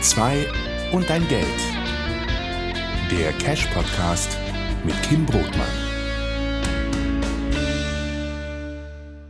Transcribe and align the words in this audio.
Die 0.00 0.06
zwei 0.06 0.48
und 0.92 1.10
dein 1.10 1.28
Geld. 1.28 1.44
Der 3.10 3.34
Cash 3.34 3.66
Podcast 3.66 4.38
mit 4.82 4.94
Kim 5.02 5.26
Brotmann. 5.26 5.68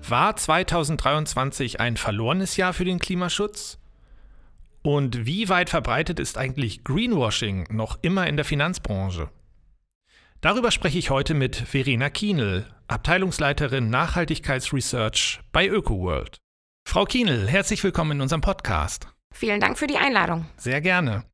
War 0.09 0.37
2023 0.37 1.80
ein 1.80 1.96
verlorenes 1.96 2.57
Jahr 2.57 2.73
für 2.73 2.85
den 2.85 3.01
Klimaschutz? 3.01 3.79
Und 4.83 5.27
wie 5.27 5.48
weit 5.48 5.71
verbreitet 5.71 6.21
ist 6.21 6.39
eigentlich 6.39 6.84
Greenwashing 6.84 7.66
noch 7.71 7.98
immer 8.02 8.29
in 8.29 8.37
der 8.37 8.45
Finanzbranche? 8.45 9.29
Darüber 10.41 10.71
spreche 10.71 11.00
ich 11.00 11.11
heute 11.11 11.34
mit 11.34 11.57
Verena 11.57 12.11
Kienel, 12.11 12.64
Abteilungsleiterin 12.87 13.91
Nachhaltigkeitsresearch 13.91 15.41
bei 15.50 15.67
ÖkoWorld. 15.67 16.37
Frau 16.87 17.07
Kienel, 17.07 17.49
herzlich 17.49 17.82
willkommen 17.82 18.13
in 18.13 18.21
unserem 18.21 18.41
Podcast. 18.41 19.10
Vielen 19.32 19.61
Dank 19.61 19.79
für 19.79 19.86
die 19.86 19.96
Einladung. 19.96 20.46
Sehr 20.57 20.80
gerne. 20.80 21.25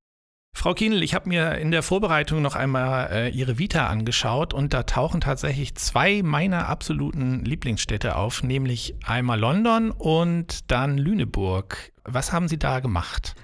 Frau 0.56 0.72
Kienel, 0.72 1.02
ich 1.02 1.14
habe 1.14 1.28
mir 1.28 1.58
in 1.58 1.70
der 1.70 1.82
Vorbereitung 1.82 2.40
noch 2.40 2.54
einmal 2.54 3.10
äh, 3.12 3.28
Ihre 3.28 3.58
Vita 3.58 3.88
angeschaut 3.88 4.54
und 4.54 4.72
da 4.72 4.84
tauchen 4.84 5.20
tatsächlich 5.20 5.74
zwei 5.74 6.22
meiner 6.22 6.66
absoluten 6.68 7.44
Lieblingsstädte 7.44 8.16
auf, 8.16 8.42
nämlich 8.42 8.94
einmal 9.04 9.38
London 9.38 9.90
und 9.90 10.70
dann 10.70 10.96
Lüneburg. 10.96 11.92
Was 12.04 12.32
haben 12.32 12.48
Sie 12.48 12.58
da 12.58 12.80
gemacht? 12.80 13.34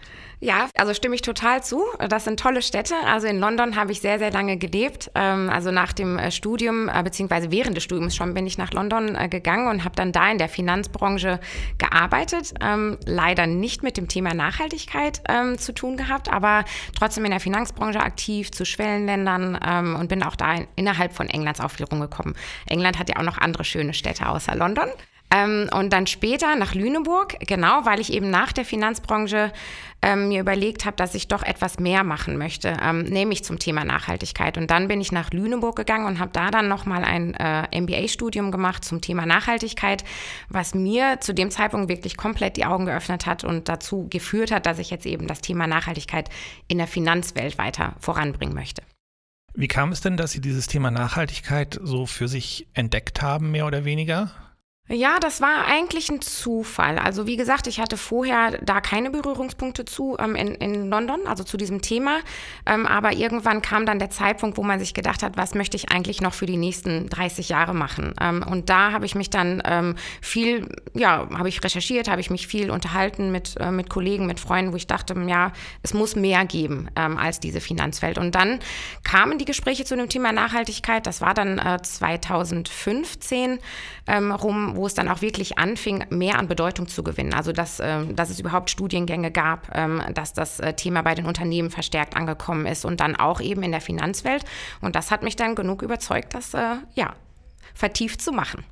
Ja, 0.43 0.69
also 0.77 0.93
stimme 0.93 1.15
ich 1.15 1.23
total 1.23 1.63
zu. 1.63 1.85
Das 2.09 2.25
sind 2.25 2.41
tolle 2.41 2.63
Städte. 2.63 2.97
Also 3.07 3.29
in 3.29 3.39
London 3.39 3.77
habe 3.77 3.93
ich 3.93 4.01
sehr, 4.01 4.19
sehr 4.19 4.33
lange 4.33 4.57
gelebt. 4.57 5.09
Ähm, 5.15 5.49
also 5.49 5.71
nach 5.71 5.93
dem 5.93 6.19
äh, 6.19 6.33
Studium, 6.33 6.89
äh, 6.89 7.01
beziehungsweise 7.05 7.53
während 7.53 7.77
des 7.77 7.85
Studiums 7.85 8.17
schon 8.17 8.35
bin 8.35 8.45
ich 8.45 8.59
nach 8.59 8.73
London 8.73 9.15
äh, 9.15 9.29
gegangen 9.29 9.69
und 9.69 9.85
habe 9.85 9.95
dann 9.95 10.11
da 10.11 10.29
in 10.33 10.39
der 10.39 10.49
Finanzbranche 10.49 11.39
gearbeitet. 11.79 12.55
Ähm, 12.61 12.99
leider 13.07 13.47
nicht 13.47 13.85
mit 13.85 13.97
dem 13.97 14.09
Thema 14.09 14.35
Nachhaltigkeit 14.35 15.23
ähm, 15.29 15.59
zu 15.59 15.73
tun 15.73 15.97
gehabt, 15.97 16.29
aber 16.33 16.65
trotzdem 16.99 17.25
in 17.25 17.31
der 17.31 17.39
Finanzbranche 17.39 18.01
aktiv 18.01 18.51
zu 18.51 18.65
Schwellenländern 18.65 19.95
und 19.95 20.09
bin 20.09 20.25
auch 20.25 20.35
da 20.35 20.57
innerhalb 20.75 21.13
von 21.13 21.29
Englands 21.29 21.61
auf 21.61 21.73
viel 21.73 21.87
rumgekommen. 21.87 22.35
England 22.67 22.99
hat 22.99 23.09
ja 23.09 23.17
auch 23.19 23.23
noch 23.23 23.39
andere 23.39 23.65
schöne 23.65 23.95
Städte 23.95 24.29
außer 24.29 24.57
London. 24.57 24.89
Ähm, 25.33 25.71
und 25.73 25.93
dann 25.93 26.07
später 26.07 26.55
nach 26.57 26.75
Lüneburg, 26.75 27.37
genau, 27.41 27.85
weil 27.85 28.01
ich 28.01 28.13
eben 28.13 28.29
nach 28.29 28.53
der 28.53 28.65
Finanzbranche 28.65 29.53
ähm, 30.03 30.29
mir 30.29 30.41
überlegt 30.41 30.85
habe, 30.85 30.97
dass 30.97 31.15
ich 31.15 31.29
doch 31.29 31.43
etwas 31.43 31.79
mehr 31.79 32.05
machen 32.05 32.37
möchte, 32.37 32.77
ähm, 32.83 33.05
nämlich 33.05 33.45
zum 33.45 33.59
Thema 33.59 33.85
Nachhaltigkeit. 33.85 34.59
Und 34.59 34.71
dann 34.71 34.89
bin 34.89 35.01
ich 35.01 35.11
nach 35.11 35.31
Lüneburg 35.31 35.77
gegangen 35.77 36.07
und 36.07 36.19
habe 36.19 36.33
da 36.33 36.51
dann 36.51 36.69
nochmal 36.69 37.05
ein 37.05 37.35
äh, 37.35 37.81
MBA-Studium 37.81 38.51
gemacht 38.51 38.85
zum 38.85 39.01
Thema 39.01 39.25
Nachhaltigkeit, 39.25 40.05
was 40.49 40.75
mir 40.75 41.19
zu 41.21 41.33
dem 41.33 41.51
Zeitpunkt 41.51 41.89
wirklich 41.89 42.17
komplett 42.17 42.57
die 42.57 42.67
Augen 42.67 42.85
geöffnet 42.85 43.25
hat 43.25 43.45
und 43.45 43.69
dazu 43.69 44.09
geführt 44.11 44.51
hat, 44.51 44.67
dass 44.67 44.79
ich 44.79 44.91
jetzt 44.91 45.07
eben 45.07 45.27
das 45.27 45.41
Thema 45.41 45.67
Nachhaltigkeit 45.67 46.29
in 46.69 46.79
der 46.79 46.89
Finanzwelt 46.89 47.57
weiter 47.57 47.95
voranbringen 48.01 48.55
möchte. 48.55 48.83
Wie 49.55 49.69
kam 49.69 49.93
es 49.93 50.01
denn, 50.01 50.17
dass 50.17 50.33
Sie 50.33 50.41
dieses 50.41 50.67
Thema 50.67 50.91
Nachhaltigkeit 50.91 51.79
so 51.83 52.07
für 52.07 52.27
sich 52.27 52.67
entdeckt 52.73 53.21
haben, 53.21 53.51
mehr 53.51 53.67
oder 53.67 53.85
weniger? 53.85 54.31
Ja, 54.89 55.21
das 55.21 55.41
war 55.41 55.65
eigentlich 55.67 56.11
ein 56.11 56.21
Zufall. 56.21 56.99
Also 56.99 57.25
wie 57.27 57.37
gesagt, 57.37 57.69
ich 57.69 57.79
hatte 57.79 57.97
vorher 57.97 58.59
da 58.63 58.81
keine 58.81 59.11
Berührungspunkte 59.11 59.85
zu 59.85 60.17
ähm, 60.19 60.35
in, 60.35 60.57
in 60.57 60.91
London, 60.91 61.21
also 61.29 61.45
zu 61.45 61.57
diesem 61.57 61.83
Thema. 61.83 62.19
Ähm, 62.67 62.85
aber 62.87 63.13
irgendwann 63.13 63.63
kam 63.63 63.87
dann 63.87 64.01
der 64.01 64.11
Zeitpunkt, 64.11 64.59
wo 64.59 64.65
man 64.65 64.81
sich 64.81 64.93
gedacht 64.93 65.23
hat, 65.23 65.37
was 65.37 65.55
möchte 65.55 65.77
ich 65.77 65.93
eigentlich 65.93 66.21
noch 66.21 66.35
für 66.35 66.47
die 66.47 66.57
nächsten 66.57 67.09
30 67.09 67.49
Jahre 67.49 67.75
machen? 67.75 68.13
Ähm, 68.21 68.45
und 68.47 68.71
da 68.71 68.91
habe 68.91 69.07
ich 69.07 69.15
mich 69.15 69.31
dann 69.31 69.63
ähm, 69.65 69.95
viel, 70.21 70.69
ja, 70.95 71.29
habe 71.33 71.49
ich 71.49 71.63
recherchiert, 71.63 72.09
habe 72.09 72.21
ich 72.21 72.31
mich 72.31 72.49
viel 72.49 72.69
unterhalten 72.69 73.31
mit, 73.31 73.55
äh, 73.61 73.71
mit 73.71 73.89
Kollegen, 73.89 74.27
mit 74.27 74.41
Freunden, 74.41 74.73
wo 74.73 74.77
ich 74.77 74.89
dachte, 74.89 75.15
ja, 75.29 75.53
es 75.85 75.95
muss 75.95 76.17
mehr 76.17 76.45
geben 76.45 76.91
ähm, 76.97 77.19
als 77.19 77.39
diese 77.39 77.61
Finanzwelt. 77.61 78.19
Und 78.19 78.35
dann 78.35 78.59
kamen 79.05 79.39
die 79.39 79.45
Gespräche 79.45 79.85
zu 79.85 79.97
dem 79.97 80.09
Thema 80.09 80.33
Nachhaltigkeit. 80.33 81.07
Das 81.07 81.21
war 81.21 81.35
dann 81.35 81.59
äh, 81.59 81.81
2015 81.81 83.61
ähm, 84.09 84.33
wo 84.77 84.87
es 84.87 84.95
dann 84.95 85.09
auch 85.09 85.23
wirklich 85.23 85.59
anfing, 85.59 86.05
mehr 86.11 86.39
an 86.39 86.49
Bedeutung 86.49 86.89
zu 86.89 87.03
gewinnen. 87.03 87.35
Also 87.35 87.53
dass, 87.53 87.81
äh, 87.81 88.07
dass 88.13 88.31
es 88.31 88.41
überhaupt 88.41 88.71
Studiengänge 88.71 89.31
gab, 89.31 89.71
ähm, 89.75 90.03
dass 90.15 90.33
das 90.33 90.61
äh, 90.61 90.75
Thema 90.75 91.03
bei 91.03 91.15
den 91.15 91.27
Unternehmen 91.27 91.71
verstärkt 91.71 92.17
angekommen 92.17 92.67
ist 92.67 92.85
und 92.85 93.01
dann 93.01 93.17
auch 93.17 93.41
eben 93.41 93.63
in 93.63 93.73
der 93.73 93.81
Finanzwelt. 93.81 94.45
Und 94.81 94.97
das 94.97 95.11
hat 95.11 95.23
mich 95.23 95.37
dann 95.37 95.55
genug 95.55 95.83
überzeugt, 95.83 96.35
das 96.35 96.55
äh, 96.55 96.77
ja 96.95 97.15
vertieft 97.75 98.21
zu 98.21 98.33
machen. 98.33 98.65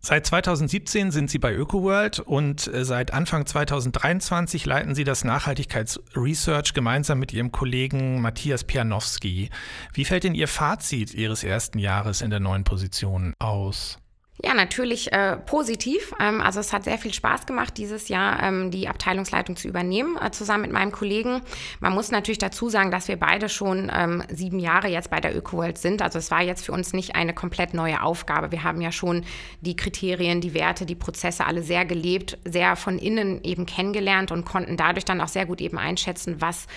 Seit 0.00 0.26
2017 0.26 1.10
sind 1.10 1.28
Sie 1.28 1.38
bei 1.38 1.52
ÖkoWorld 1.52 2.20
und 2.20 2.72
äh, 2.72 2.84
seit 2.84 3.12
Anfang 3.12 3.46
2023 3.46 4.64
leiten 4.64 4.94
Sie 4.94 5.02
das 5.02 5.24
Nachhaltigkeitsresearch 5.24 6.72
gemeinsam 6.72 7.18
mit 7.18 7.32
Ihrem 7.32 7.50
Kollegen 7.50 8.20
Matthias 8.20 8.62
Pianowski. 8.62 9.50
Wie 9.92 10.04
fällt 10.04 10.22
denn 10.22 10.34
Ihr 10.34 10.48
Fazit 10.48 11.14
Ihres 11.14 11.42
ersten 11.42 11.80
Jahres 11.80 12.22
in 12.22 12.30
der 12.30 12.40
neuen 12.40 12.62
Position 12.62 13.34
aus? 13.40 13.98
Ja, 14.40 14.54
natürlich 14.54 15.12
äh, 15.12 15.36
positiv. 15.36 16.14
Ähm, 16.20 16.40
also 16.40 16.60
es 16.60 16.72
hat 16.72 16.84
sehr 16.84 16.98
viel 16.98 17.12
Spaß 17.12 17.44
gemacht, 17.44 17.76
dieses 17.76 18.08
Jahr 18.08 18.40
ähm, 18.40 18.70
die 18.70 18.86
Abteilungsleitung 18.86 19.56
zu 19.56 19.66
übernehmen, 19.66 20.16
äh, 20.16 20.30
zusammen 20.30 20.62
mit 20.62 20.72
meinem 20.72 20.92
Kollegen. 20.92 21.40
Man 21.80 21.92
muss 21.92 22.12
natürlich 22.12 22.38
dazu 22.38 22.68
sagen, 22.68 22.92
dass 22.92 23.08
wir 23.08 23.18
beide 23.18 23.48
schon 23.48 23.90
ähm, 23.92 24.22
sieben 24.30 24.60
Jahre 24.60 24.86
jetzt 24.88 25.10
bei 25.10 25.18
der 25.18 25.36
ÖkoWorld 25.36 25.76
sind. 25.76 26.02
Also 26.02 26.20
es 26.20 26.30
war 26.30 26.40
jetzt 26.40 26.64
für 26.64 26.70
uns 26.72 26.92
nicht 26.92 27.16
eine 27.16 27.34
komplett 27.34 27.74
neue 27.74 28.00
Aufgabe. 28.00 28.52
Wir 28.52 28.62
haben 28.62 28.80
ja 28.80 28.92
schon 28.92 29.24
die 29.60 29.74
Kriterien, 29.74 30.40
die 30.40 30.54
Werte, 30.54 30.86
die 30.86 30.94
Prozesse 30.94 31.44
alle 31.44 31.62
sehr 31.62 31.84
gelebt, 31.84 32.38
sehr 32.44 32.76
von 32.76 32.98
innen 32.98 33.42
eben 33.42 33.66
kennengelernt 33.66 34.30
und 34.30 34.44
konnten 34.44 34.76
dadurch 34.76 35.04
dann 35.04 35.20
auch 35.20 35.28
sehr 35.28 35.46
gut 35.46 35.60
eben 35.60 35.78
einschätzen, 35.78 36.40
was 36.40 36.68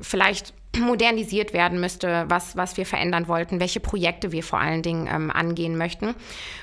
vielleicht 0.00 0.54
modernisiert 0.78 1.52
werden 1.52 1.80
müsste, 1.80 2.26
was, 2.28 2.56
was 2.56 2.76
wir 2.76 2.86
verändern 2.86 3.26
wollten, 3.28 3.60
welche 3.60 3.80
Projekte 3.80 4.30
wir 4.32 4.42
vor 4.42 4.60
allen 4.60 4.82
Dingen 4.82 5.08
ähm, 5.12 5.30
angehen 5.30 5.76
möchten. 5.76 6.14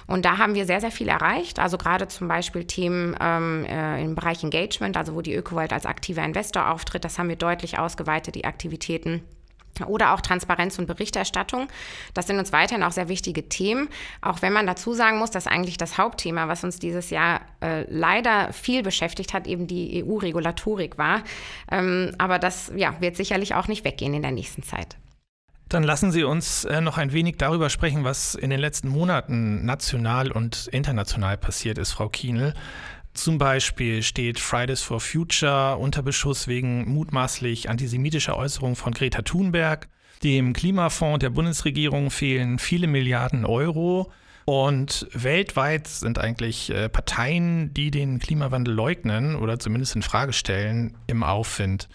Und 0.08 0.24
da 0.24 0.38
haben 0.38 0.56
wir 0.56 0.66
sehr, 0.66 0.80
sehr 0.80 0.92
viel 0.92 1.10
erreicht. 1.10 1.60
Also 1.60 1.78
gerade 1.78 2.08
zum 2.08 2.28
Beispiel 2.28 2.64
Themen 2.66 3.16
ähm, 3.20 3.66
äh, 3.66 4.02
im 4.02 4.16
Bereich 4.16 4.44
Engagement, 4.44 4.96
also 4.96 5.14
wo 5.14 5.22
die 5.22 5.36
ÖkoWorld 5.36 5.74
als 5.74 5.86
aktiver 5.86 6.24
Investor 6.24 6.72
auftritt, 6.72 7.04
das 7.04 7.20
haben 7.20 7.30
wir 7.30 7.36
deutlich 7.36 7.80
ausgeweitet, 7.80 8.36
die 8.36 8.46
Aktivitäten. 8.46 9.24
Oder 9.86 10.14
auch 10.14 10.22
Transparenz 10.22 10.80
und 10.80 10.88
Berichterstattung. 10.88 11.68
Das 12.14 12.28
sind 12.28 12.40
uns 12.40 12.52
weiterhin 12.52 12.84
auch 12.84 12.92
sehr 12.92 13.10
wichtige 13.10 13.48
Themen. 13.50 13.90
Auch 14.22 14.42
wenn 14.42 14.54
man 14.54 14.66
dazu 14.66 14.94
sagen 14.94 15.20
muss, 15.20 15.32
dass 15.32 15.48
eigentlich 15.48 15.78
das 15.78 15.98
Hauptthema, 15.98 16.48
was 16.48 16.64
uns 16.64 16.80
dieses 16.80 17.10
Jahr 17.10 17.42
äh, 17.62 17.86
leider 17.90 18.54
viel 18.54 18.84
beschäftigt 18.84 19.34
hat, 19.34 19.48
eben 19.48 19.68
die 19.68 20.04
EU-Regulatorik 20.04 20.98
war. 20.98 21.24
Ähm, 21.72 22.12
aber 22.18 22.40
das 22.40 22.72
ja, 22.76 23.00
wird 23.00 23.16
sicherlich 23.16 23.56
auch 23.56 23.68
nicht 23.68 23.86
weggehen 23.86 24.14
in 24.14 24.22
der 24.22 24.32
nächsten 24.32 24.64
Zeit. 24.64 24.98
Dann 25.70 25.84
lassen 25.84 26.12
Sie 26.12 26.24
uns 26.24 26.64
äh, 26.64 26.80
noch 26.80 26.98
ein 26.98 27.12
wenig 27.12 27.38
darüber 27.38 27.70
sprechen, 27.70 28.06
was 28.06 28.36
in 28.36 28.50
den 28.50 28.60
letzten 28.60 28.88
Monaten 28.88 29.66
national 29.66 30.32
und 30.32 30.68
international 30.68 31.38
passiert 31.38 31.78
ist, 31.78 31.92
Frau 31.92 32.08
Kienel. 32.08 32.54
Zum 33.18 33.40
Beispiel 33.40 34.04
steht 34.04 34.40
Fridays 34.40 34.84
for 34.84 35.00
Future 35.00 35.78
unter 35.78 36.04
Beschuss 36.04 36.48
wegen 36.48 36.88
mutmaßlich 36.88 37.68
antisemitischer 37.68 38.38
Äußerungen 38.38 38.76
von 38.76 38.94
Greta 38.94 39.24
Thunberg. 39.24 39.90
Dem 40.24 40.54
Klimafonds 40.54 41.20
der 41.20 41.32
Bundesregierung 41.32 42.12
fehlen 42.12 42.60
viele 42.60 42.86
Milliarden 42.86 43.44
Euro. 43.44 44.12
Und 44.46 45.08
weltweit 45.14 45.88
sind 45.88 46.20
eigentlich 46.20 46.70
äh, 46.70 46.90
Parteien, 46.90 47.74
die 47.74 47.90
den 47.90 48.20
Klimawandel 48.20 48.76
leugnen 48.76 49.36
oder 49.36 49.58
zumindest 49.58 49.96
in 49.96 50.04
Frage 50.04 50.32
stellen, 50.32 50.96
im 51.08 51.24
Aufwind. 51.24 51.90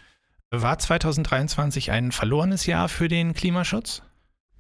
War 0.50 0.78
2023 0.78 1.92
ein 1.92 2.10
verlorenes 2.10 2.66
Jahr 2.66 2.88
für 2.88 3.06
den 3.06 3.32
Klimaschutz? 3.32 4.02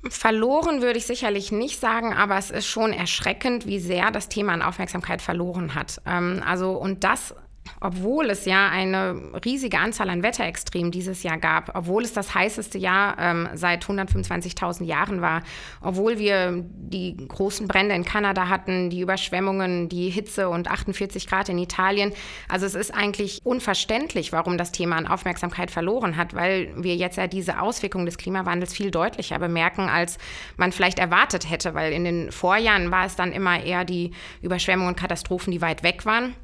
Verloren 0.08 0.82
würde 0.82 0.98
ich 0.98 1.06
sicherlich 1.06 1.52
nicht 1.52 1.78
sagen, 1.78 2.12
aber 2.12 2.36
es 2.36 2.50
ist 2.50 2.66
schon 2.66 2.92
erschreckend, 2.92 3.66
wie 3.66 3.78
sehr 3.78 4.10
das 4.10 4.28
Thema 4.28 4.52
an 4.52 4.62
Aufmerksamkeit 4.62 5.22
verloren 5.22 5.74
hat. 5.74 6.00
Ähm, 6.06 6.42
also, 6.44 6.72
und 6.72 7.04
das 7.04 7.34
obwohl 7.80 8.30
es 8.30 8.44
ja 8.44 8.68
eine 8.68 9.32
riesige 9.44 9.78
Anzahl 9.78 10.08
an 10.10 10.22
Wetterextremen 10.22 10.90
dieses 10.90 11.22
Jahr 11.22 11.38
gab, 11.38 11.74
obwohl 11.74 12.04
es 12.04 12.12
das 12.12 12.34
heißeste 12.34 12.78
Jahr 12.78 13.16
ähm, 13.18 13.48
seit 13.54 13.84
125.000 13.84 14.84
Jahren 14.84 15.20
war, 15.20 15.42
obwohl 15.80 16.18
wir 16.18 16.64
die 16.74 17.16
großen 17.16 17.66
Brände 17.66 17.94
in 17.94 18.04
Kanada 18.04 18.48
hatten, 18.48 18.90
die 18.90 19.00
Überschwemmungen, 19.00 19.88
die 19.88 20.10
Hitze 20.10 20.48
und 20.48 20.70
48 20.70 21.26
Grad 21.26 21.48
in 21.48 21.58
Italien. 21.58 22.12
Also 22.48 22.66
es 22.66 22.74
ist 22.74 22.94
eigentlich 22.94 23.40
unverständlich, 23.44 24.32
warum 24.32 24.58
das 24.58 24.72
Thema 24.72 24.96
an 24.96 25.06
Aufmerksamkeit 25.06 25.70
verloren 25.70 26.16
hat, 26.16 26.34
weil 26.34 26.72
wir 26.76 26.96
jetzt 26.96 27.16
ja 27.16 27.26
diese 27.26 27.60
Auswirkungen 27.60 28.06
des 28.06 28.18
Klimawandels 28.18 28.72
viel 28.72 28.90
deutlicher 28.90 29.38
bemerken, 29.38 29.88
als 29.88 30.18
man 30.56 30.72
vielleicht 30.72 30.98
erwartet 30.98 31.50
hätte, 31.50 31.74
weil 31.74 31.92
in 31.92 32.04
den 32.04 32.32
Vorjahren 32.32 32.90
war 32.90 33.06
es 33.06 33.16
dann 33.16 33.32
immer 33.32 33.62
eher 33.62 33.84
die 33.84 34.12
Überschwemmungen 34.40 34.94
und 34.94 35.00
Katastrophen, 35.00 35.50
die 35.50 35.60
weit 35.60 35.82
weg 35.82 36.06
waren. 36.06 36.34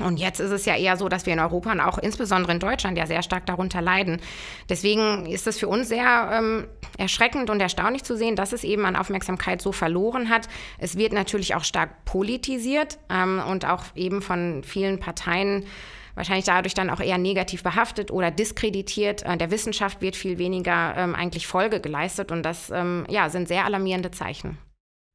Und 0.00 0.18
jetzt 0.18 0.40
ist 0.40 0.50
es 0.50 0.64
ja 0.64 0.76
eher 0.76 0.96
so, 0.96 1.08
dass 1.08 1.26
wir 1.26 1.32
in 1.32 1.40
Europa 1.40 1.72
und 1.72 1.80
auch 1.80 1.98
insbesondere 1.98 2.52
in 2.52 2.58
Deutschland 2.58 2.96
ja 2.96 3.06
sehr 3.06 3.22
stark 3.22 3.46
darunter 3.46 3.82
leiden. 3.82 4.20
Deswegen 4.68 5.26
ist 5.26 5.46
es 5.46 5.58
für 5.58 5.68
uns 5.68 5.88
sehr 5.88 6.30
ähm, 6.32 6.66
erschreckend 6.96 7.50
und 7.50 7.60
erstaunlich 7.60 8.04
zu 8.04 8.16
sehen, 8.16 8.36
dass 8.36 8.52
es 8.52 8.64
eben 8.64 8.86
an 8.86 8.96
Aufmerksamkeit 8.96 9.60
so 9.60 9.72
verloren 9.72 10.30
hat. 10.30 10.48
Es 10.78 10.96
wird 10.96 11.12
natürlich 11.12 11.54
auch 11.54 11.64
stark 11.64 12.04
politisiert 12.04 12.98
ähm, 13.10 13.42
und 13.46 13.66
auch 13.66 13.84
eben 13.94 14.22
von 14.22 14.62
vielen 14.64 15.00
Parteien 15.00 15.66
wahrscheinlich 16.14 16.44
dadurch 16.44 16.74
dann 16.74 16.90
auch 16.90 17.00
eher 17.00 17.18
negativ 17.18 17.62
behaftet 17.62 18.10
oder 18.10 18.30
diskreditiert. 18.30 19.22
Äh, 19.22 19.36
der 19.36 19.50
Wissenschaft 19.50 20.00
wird 20.00 20.16
viel 20.16 20.38
weniger 20.38 20.94
ähm, 20.96 21.14
eigentlich 21.14 21.46
Folge 21.46 21.80
geleistet 21.80 22.32
und 22.32 22.42
das 22.42 22.70
ähm, 22.70 23.06
ja, 23.08 23.28
sind 23.28 23.48
sehr 23.48 23.64
alarmierende 23.64 24.10
Zeichen. 24.10 24.58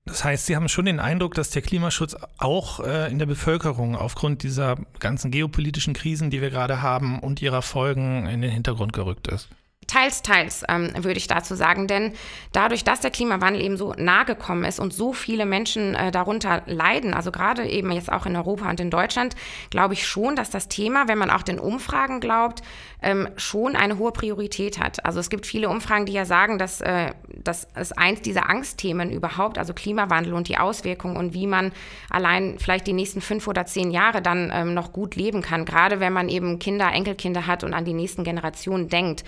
Das 0.05 0.23
heißt, 0.23 0.45
Sie 0.45 0.55
haben 0.55 0.69
schon 0.69 0.85
den 0.85 0.99
Eindruck, 0.99 1.33
dass 1.33 1.49
der 1.49 1.63
Klimaschutz 1.63 2.15
auch 2.37 2.79
äh, 2.79 3.11
in 3.11 3.17
der 3.17 3.25
Bevölkerung 3.25 3.95
aufgrund 3.95 4.43
dieser 4.43 4.77
ganzen 4.99 5.31
geopolitischen 5.31 5.95
Krisen, 5.95 6.29
die 6.29 6.41
wir 6.41 6.51
gerade 6.51 6.83
haben 6.83 7.19
und 7.19 7.41
ihrer 7.41 7.63
Folgen 7.63 8.27
in 8.27 8.41
den 8.41 8.51
Hintergrund 8.51 8.93
gerückt 8.93 9.27
ist. 9.27 9.49
Teils, 9.87 10.21
teils, 10.23 10.63
ähm, 10.67 10.91
würde 10.95 11.17
ich 11.17 11.27
dazu 11.27 11.55
sagen. 11.55 11.87
Denn 11.87 12.13
dadurch, 12.51 12.83
dass 12.83 13.01
der 13.01 13.11
Klimawandel 13.11 13.61
eben 13.61 13.77
so 13.77 13.93
nahe 13.97 14.25
gekommen 14.25 14.63
ist 14.63 14.79
und 14.79 14.93
so 14.93 15.13
viele 15.13 15.45
Menschen 15.45 15.95
äh, 15.95 16.11
darunter 16.11 16.63
leiden, 16.65 17.13
also 17.13 17.31
gerade 17.31 17.67
eben 17.67 17.91
jetzt 17.91 18.11
auch 18.11 18.25
in 18.25 18.35
Europa 18.35 18.69
und 18.69 18.79
in 18.79 18.89
Deutschland, 18.89 19.35
glaube 19.69 19.93
ich 19.93 20.07
schon, 20.07 20.35
dass 20.35 20.49
das 20.49 20.67
Thema, 20.67 21.07
wenn 21.07 21.17
man 21.17 21.29
auch 21.29 21.43
den 21.43 21.59
Umfragen 21.59 22.19
glaubt, 22.19 22.63
ähm, 23.01 23.29
schon 23.37 23.75
eine 23.75 23.99
hohe 23.99 24.11
Priorität 24.11 24.79
hat. 24.79 25.05
Also 25.05 25.19
es 25.19 25.29
gibt 25.29 25.45
viele 25.45 25.69
Umfragen, 25.69 26.07
die 26.07 26.13
ja 26.13 26.25
sagen, 26.25 26.57
dass, 26.57 26.81
äh, 26.81 27.11
dass 27.27 27.67
es 27.75 27.91
eins 27.91 28.21
dieser 28.21 28.49
Angstthemen 28.49 29.11
überhaupt, 29.11 29.59
also 29.59 29.73
Klimawandel 29.73 30.33
und 30.33 30.47
die 30.47 30.57
Auswirkungen 30.57 31.15
und 31.15 31.33
wie 31.33 31.45
man 31.45 31.71
allein 32.09 32.57
vielleicht 32.57 32.87
die 32.87 32.93
nächsten 32.93 33.21
fünf 33.21 33.47
oder 33.47 33.65
zehn 33.67 33.91
Jahre 33.91 34.23
dann 34.23 34.51
ähm, 34.53 34.73
noch 34.73 34.91
gut 34.91 35.15
leben 35.15 35.43
kann, 35.43 35.65
gerade 35.65 35.99
wenn 35.99 36.13
man 36.13 36.29
eben 36.29 36.57
Kinder, 36.57 36.91
Enkelkinder 36.91 37.45
hat 37.45 37.63
und 37.63 37.73
an 37.73 37.85
die 37.85 37.93
nächsten 37.93 38.23
Generationen 38.23 38.89
denkt. 38.89 39.23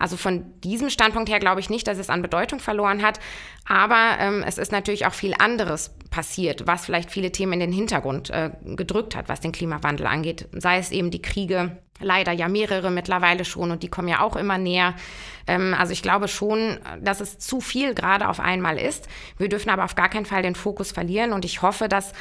Also 0.00 0.16
von 0.16 0.58
diesem 0.62 0.90
Standpunkt 0.90 1.30
her 1.30 1.38
glaube 1.38 1.60
ich 1.60 1.70
nicht, 1.70 1.86
dass 1.86 1.98
es 1.98 2.10
an 2.10 2.22
Bedeutung 2.22 2.58
verloren 2.58 3.02
hat. 3.02 3.20
Aber 3.66 4.16
ähm, 4.18 4.42
es 4.44 4.58
ist 4.58 4.72
natürlich 4.72 5.06
auch 5.06 5.12
viel 5.12 5.34
anderes 5.38 5.94
passiert, 6.10 6.66
was 6.66 6.86
vielleicht 6.86 7.10
viele 7.10 7.30
Themen 7.30 7.52
in 7.52 7.60
den 7.60 7.72
Hintergrund 7.72 8.30
äh, 8.30 8.50
gedrückt 8.64 9.14
hat, 9.14 9.28
was 9.28 9.40
den 9.40 9.52
Klimawandel 9.52 10.06
angeht. 10.06 10.48
Sei 10.52 10.78
es 10.78 10.90
eben 10.90 11.10
die 11.10 11.22
Kriege, 11.22 11.78
leider 12.00 12.32
ja 12.32 12.48
mehrere 12.48 12.90
mittlerweile 12.90 13.44
schon 13.44 13.70
und 13.70 13.82
die 13.82 13.88
kommen 13.88 14.08
ja 14.08 14.22
auch 14.22 14.36
immer 14.36 14.58
näher. 14.58 14.94
Ähm, 15.46 15.74
also 15.78 15.92
ich 15.92 16.02
glaube 16.02 16.28
schon, 16.28 16.80
dass 17.00 17.20
es 17.20 17.38
zu 17.38 17.60
viel 17.60 17.94
gerade 17.94 18.28
auf 18.28 18.40
einmal 18.40 18.78
ist. 18.78 19.06
Wir 19.36 19.48
dürfen 19.48 19.70
aber 19.70 19.84
auf 19.84 19.94
gar 19.94 20.08
keinen 20.08 20.26
Fall 20.26 20.42
den 20.42 20.54
Fokus 20.54 20.92
verlieren 20.92 21.32
und 21.32 21.44
ich 21.44 21.62
hoffe, 21.62 21.88
dass 21.88 22.12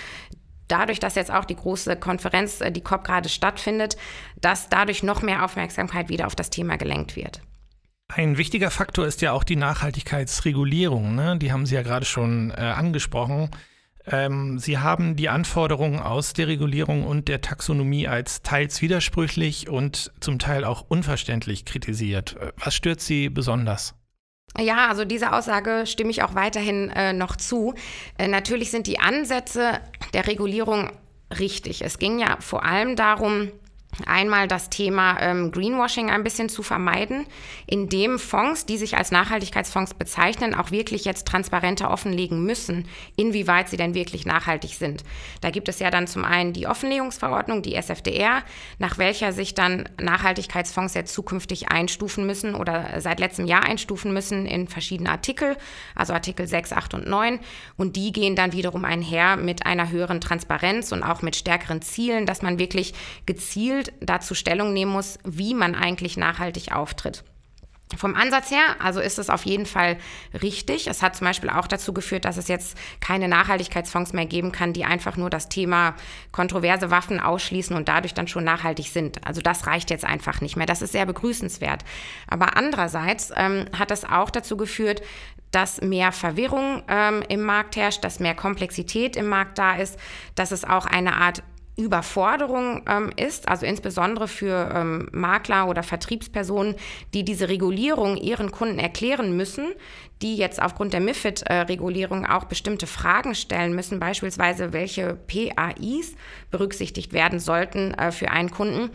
dadurch, 0.67 0.99
dass 0.99 1.15
jetzt 1.15 1.31
auch 1.31 1.45
die 1.45 1.55
große 1.55 1.95
Konferenz, 1.95 2.61
äh, 2.61 2.71
die 2.71 2.81
COP 2.81 3.03
gerade 3.03 3.29
stattfindet, 3.29 3.97
dass 4.39 4.69
dadurch 4.69 5.03
noch 5.03 5.21
mehr 5.21 5.43
Aufmerksamkeit 5.43 6.09
wieder 6.09 6.27
auf 6.27 6.35
das 6.35 6.49
Thema 6.49 6.77
gelenkt 6.77 7.15
wird. 7.15 7.41
Ein 8.11 8.37
wichtiger 8.37 8.71
Faktor 8.71 9.05
ist 9.05 9.21
ja 9.21 9.33
auch 9.33 9.43
die 9.43 9.55
Nachhaltigkeitsregulierung. 9.55 11.13
Ne? 11.13 11.37
Die 11.37 11.51
haben 11.51 11.67
Sie 11.67 11.75
ja 11.75 11.83
gerade 11.83 12.05
schon 12.05 12.49
äh, 12.49 12.55
angesprochen. 12.55 13.51
Ähm, 14.07 14.57
Sie 14.57 14.79
haben 14.79 15.15
die 15.15 15.29
Anforderungen 15.29 15.99
aus 15.99 16.33
der 16.33 16.47
Regulierung 16.47 17.05
und 17.05 17.27
der 17.27 17.41
Taxonomie 17.41 18.07
als 18.07 18.41
teils 18.41 18.81
widersprüchlich 18.81 19.69
und 19.69 20.11
zum 20.19 20.39
Teil 20.39 20.63
auch 20.63 20.85
unverständlich 20.87 21.65
kritisiert. 21.65 22.35
Was 22.57 22.73
stört 22.73 22.99
Sie 22.99 23.29
besonders? 23.29 23.93
Ja, 24.57 24.87
also 24.87 25.05
diese 25.05 25.31
Aussage 25.31 25.83
stimme 25.85 26.09
ich 26.09 26.23
auch 26.23 26.33
weiterhin 26.33 26.89
äh, 26.89 27.13
noch 27.13 27.35
zu. 27.35 27.75
Äh, 28.17 28.27
natürlich 28.27 28.71
sind 28.71 28.87
die 28.87 28.99
Ansätze 28.99 29.79
der 30.13 30.25
Regulierung 30.25 30.89
richtig. 31.37 31.83
Es 31.83 31.99
ging 31.99 32.17
ja 32.17 32.37
vor 32.39 32.65
allem 32.65 32.95
darum, 32.95 33.51
Einmal 34.05 34.47
das 34.47 34.69
Thema 34.69 35.19
ähm, 35.19 35.51
Greenwashing 35.51 36.11
ein 36.11 36.23
bisschen 36.23 36.47
zu 36.47 36.61
vermeiden, 36.61 37.25
indem 37.65 38.19
Fonds, 38.19 38.67
die 38.67 38.77
sich 38.77 38.97
als 38.97 39.09
Nachhaltigkeitsfonds 39.11 39.95
bezeichnen, 39.95 40.53
auch 40.53 40.69
wirklich 40.69 41.05
jetzt 41.05 41.27
transparenter 41.27 41.89
offenlegen 41.89 42.45
müssen, 42.45 42.87
inwieweit 43.15 43.67
sie 43.67 43.77
denn 43.77 43.95
wirklich 43.95 44.27
nachhaltig 44.27 44.75
sind. 44.75 45.03
Da 45.41 45.49
gibt 45.49 45.69
es 45.69 45.79
ja 45.79 45.89
dann 45.89 46.05
zum 46.05 46.23
einen 46.23 46.53
die 46.53 46.67
Offenlegungsverordnung, 46.67 47.63
die 47.63 47.73
SFDR, 47.73 48.43
nach 48.77 48.99
welcher 48.99 49.33
sich 49.33 49.55
dann 49.55 49.89
Nachhaltigkeitsfonds 49.99 50.93
jetzt 50.93 51.13
zukünftig 51.13 51.69
einstufen 51.69 52.27
müssen 52.27 52.53
oder 52.53 53.01
seit 53.01 53.19
letztem 53.19 53.47
Jahr 53.47 53.63
einstufen 53.63 54.13
müssen 54.13 54.45
in 54.45 54.67
verschiedene 54.67 55.09
Artikel, 55.09 55.57
also 55.95 56.13
Artikel 56.13 56.47
6, 56.47 56.73
8 56.73 56.93
und 56.93 57.07
9. 57.07 57.39
Und 57.75 57.95
die 57.95 58.11
gehen 58.11 58.35
dann 58.35 58.53
wiederum 58.53 58.85
einher 58.85 59.35
mit 59.35 59.65
einer 59.65 59.89
höheren 59.89 60.21
Transparenz 60.21 60.91
und 60.91 61.01
auch 61.01 61.23
mit 61.23 61.35
stärkeren 61.35 61.81
Zielen, 61.81 62.27
dass 62.27 62.43
man 62.43 62.59
wirklich 62.59 62.93
gezielt 63.25 63.78
gezielt 63.79 63.93
dazu 64.01 64.35
Stellung 64.35 64.73
nehmen 64.73 64.91
muss, 64.91 65.17
wie 65.23 65.53
man 65.53 65.75
eigentlich 65.75 66.17
nachhaltig 66.17 66.71
auftritt. 66.71 67.23
Vom 67.97 68.13
Ansatz 68.13 68.51
her, 68.51 68.75
also 68.77 68.99
ist 68.99 69.17
es 69.17 69.31
auf 69.31 69.45
jeden 69.45 69.65
Fall 69.65 69.97
richtig. 70.43 70.85
Es 70.85 71.01
hat 71.01 71.15
zum 71.15 71.25
Beispiel 71.25 71.49
auch 71.49 71.65
dazu 71.65 71.91
geführt, 71.91 72.23
dass 72.23 72.37
es 72.37 72.47
jetzt 72.47 72.77
keine 72.99 73.27
Nachhaltigkeitsfonds 73.27 74.13
mehr 74.13 74.27
geben 74.27 74.51
kann, 74.51 74.73
die 74.73 74.85
einfach 74.85 75.17
nur 75.17 75.31
das 75.31 75.49
Thema 75.49 75.95
kontroverse 76.31 76.91
Waffen 76.91 77.19
ausschließen 77.19 77.75
und 77.75 77.89
dadurch 77.89 78.13
dann 78.13 78.27
schon 78.27 78.43
nachhaltig 78.43 78.89
sind. 78.89 79.25
Also 79.25 79.41
das 79.41 79.65
reicht 79.65 79.89
jetzt 79.89 80.05
einfach 80.05 80.39
nicht 80.39 80.55
mehr. 80.55 80.67
Das 80.67 80.83
ist 80.83 80.91
sehr 80.91 81.07
begrüßenswert. 81.07 81.83
Aber 82.27 82.55
andererseits 82.55 83.31
ähm, 83.35 83.65
hat 83.75 83.89
es 83.89 84.05
auch 84.05 84.29
dazu 84.29 84.55
geführt, 84.55 85.01
dass 85.49 85.81
mehr 85.81 86.11
Verwirrung 86.11 86.83
ähm, 86.87 87.23
im 87.27 87.41
Markt 87.41 87.75
herrscht, 87.75 88.03
dass 88.03 88.19
mehr 88.19 88.35
Komplexität 88.35 89.15
im 89.15 89.27
Markt 89.27 89.57
da 89.57 89.77
ist, 89.77 89.97
dass 90.35 90.51
es 90.51 90.63
auch 90.63 90.85
eine 90.85 91.15
Art 91.15 91.41
Überforderung 91.79 92.83
ähm, 92.87 93.11
ist, 93.15 93.47
also 93.47 93.65
insbesondere 93.65 94.27
für 94.27 94.71
ähm, 94.75 95.09
Makler 95.11 95.67
oder 95.67 95.83
Vertriebspersonen, 95.83 96.75
die 97.13 97.23
diese 97.23 97.49
Regulierung 97.49 98.17
ihren 98.17 98.51
Kunden 98.51 98.79
erklären 98.79 99.35
müssen, 99.35 99.73
die 100.21 100.35
jetzt 100.35 100.61
aufgrund 100.61 100.93
der 100.93 100.99
MIFID-Regulierung 100.99 102.25
auch 102.25 102.45
bestimmte 102.45 102.87
Fragen 102.87 103.35
stellen 103.35 103.73
müssen, 103.73 103.99
beispielsweise 103.99 104.73
welche 104.73 105.15
PAIs 105.15 106.15
berücksichtigt 106.51 107.13
werden 107.13 107.39
sollten 107.39 107.93
äh, 107.93 108.11
für 108.11 108.29
einen 108.29 108.51
Kunden. 108.51 108.91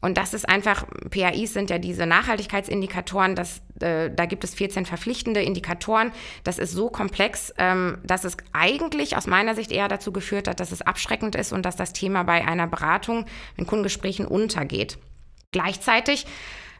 Und 0.00 0.18
das 0.18 0.34
ist 0.34 0.48
einfach, 0.48 0.84
PAIs 1.10 1.54
sind 1.54 1.70
ja 1.70 1.78
diese 1.78 2.06
Nachhaltigkeitsindikatoren, 2.06 3.34
das, 3.34 3.62
äh, 3.80 4.10
da 4.10 4.26
gibt 4.26 4.44
es 4.44 4.54
14 4.54 4.84
verpflichtende 4.84 5.42
Indikatoren. 5.42 6.12
Das 6.44 6.58
ist 6.58 6.72
so 6.72 6.90
komplex, 6.90 7.52
ähm, 7.58 7.98
dass 8.04 8.24
es 8.24 8.36
eigentlich 8.52 9.16
aus 9.16 9.26
meiner 9.26 9.54
Sicht 9.54 9.72
eher 9.72 9.88
dazu 9.88 10.12
geführt 10.12 10.48
hat, 10.48 10.60
dass 10.60 10.72
es 10.72 10.82
abschreckend 10.82 11.34
ist 11.34 11.52
und 11.52 11.64
dass 11.64 11.76
das 11.76 11.92
Thema 11.92 12.24
bei 12.24 12.46
einer 12.46 12.66
Beratung 12.66 13.24
in 13.56 13.66
Kundengesprächen 13.66 14.26
untergeht. 14.26 14.98
Gleichzeitig 15.50 16.26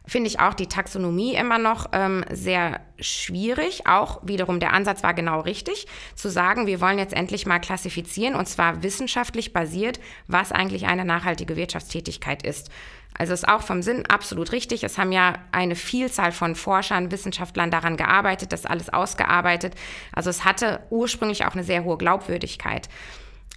finde 0.07 0.29
ich 0.29 0.39
auch 0.39 0.53
die 0.53 0.67
Taxonomie 0.67 1.35
immer 1.35 1.57
noch 1.57 1.87
ähm, 1.91 2.23
sehr 2.31 2.79
schwierig. 2.99 3.85
Auch 3.85 4.21
wiederum 4.23 4.59
der 4.59 4.73
Ansatz 4.73 5.03
war 5.03 5.13
genau 5.13 5.41
richtig, 5.41 5.85
zu 6.15 6.29
sagen, 6.29 6.65
wir 6.65 6.81
wollen 6.81 6.97
jetzt 6.97 7.13
endlich 7.13 7.45
mal 7.45 7.59
klassifizieren 7.59 8.35
und 8.35 8.47
zwar 8.47 8.81
wissenschaftlich 8.83 9.53
basiert, 9.53 9.99
was 10.27 10.51
eigentlich 10.51 10.87
eine 10.87 11.05
nachhaltige 11.05 11.57
Wirtschaftstätigkeit 11.57 12.43
ist. 12.43 12.71
Also 13.17 13.33
ist 13.33 13.47
auch 13.47 13.61
vom 13.61 13.81
Sinn 13.81 14.05
absolut 14.07 14.51
richtig. 14.51 14.83
Es 14.83 14.97
haben 14.97 15.11
ja 15.11 15.33
eine 15.51 15.75
Vielzahl 15.75 16.31
von 16.31 16.55
Forschern, 16.55 17.11
Wissenschaftlern 17.11 17.71
daran 17.71 17.97
gearbeitet, 17.97 18.53
das 18.53 18.65
alles 18.65 18.89
ausgearbeitet. 18.89 19.73
Also 20.13 20.29
es 20.29 20.45
hatte 20.45 20.81
ursprünglich 20.89 21.45
auch 21.45 21.53
eine 21.53 21.63
sehr 21.63 21.83
hohe 21.83 21.97
Glaubwürdigkeit 21.97 22.89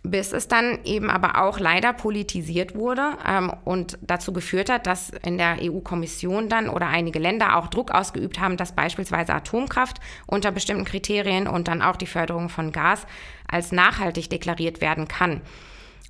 bis 0.02 0.32
es 0.32 0.48
dann 0.48 0.78
eben 0.84 1.10
aber 1.10 1.42
auch 1.42 1.58
leider 1.58 1.92
politisiert 1.92 2.74
wurde 2.74 3.18
ähm, 3.26 3.52
und 3.64 3.98
dazu 4.00 4.32
geführt 4.32 4.70
hat, 4.70 4.86
dass 4.86 5.10
in 5.10 5.36
der 5.36 5.58
EU-Kommission 5.60 6.48
dann 6.48 6.68
oder 6.68 6.86
einige 6.86 7.18
Länder 7.18 7.56
auch 7.56 7.68
Druck 7.68 7.90
ausgeübt 7.90 8.40
haben, 8.40 8.56
dass 8.56 8.74
beispielsweise 8.74 9.34
Atomkraft 9.34 9.98
unter 10.26 10.52
bestimmten 10.52 10.84
Kriterien 10.84 11.46
und 11.46 11.68
dann 11.68 11.82
auch 11.82 11.96
die 11.96 12.06
Förderung 12.06 12.48
von 12.48 12.72
Gas 12.72 13.06
als 13.46 13.72
nachhaltig 13.72 14.30
deklariert 14.30 14.80
werden 14.80 15.06
kann. 15.06 15.42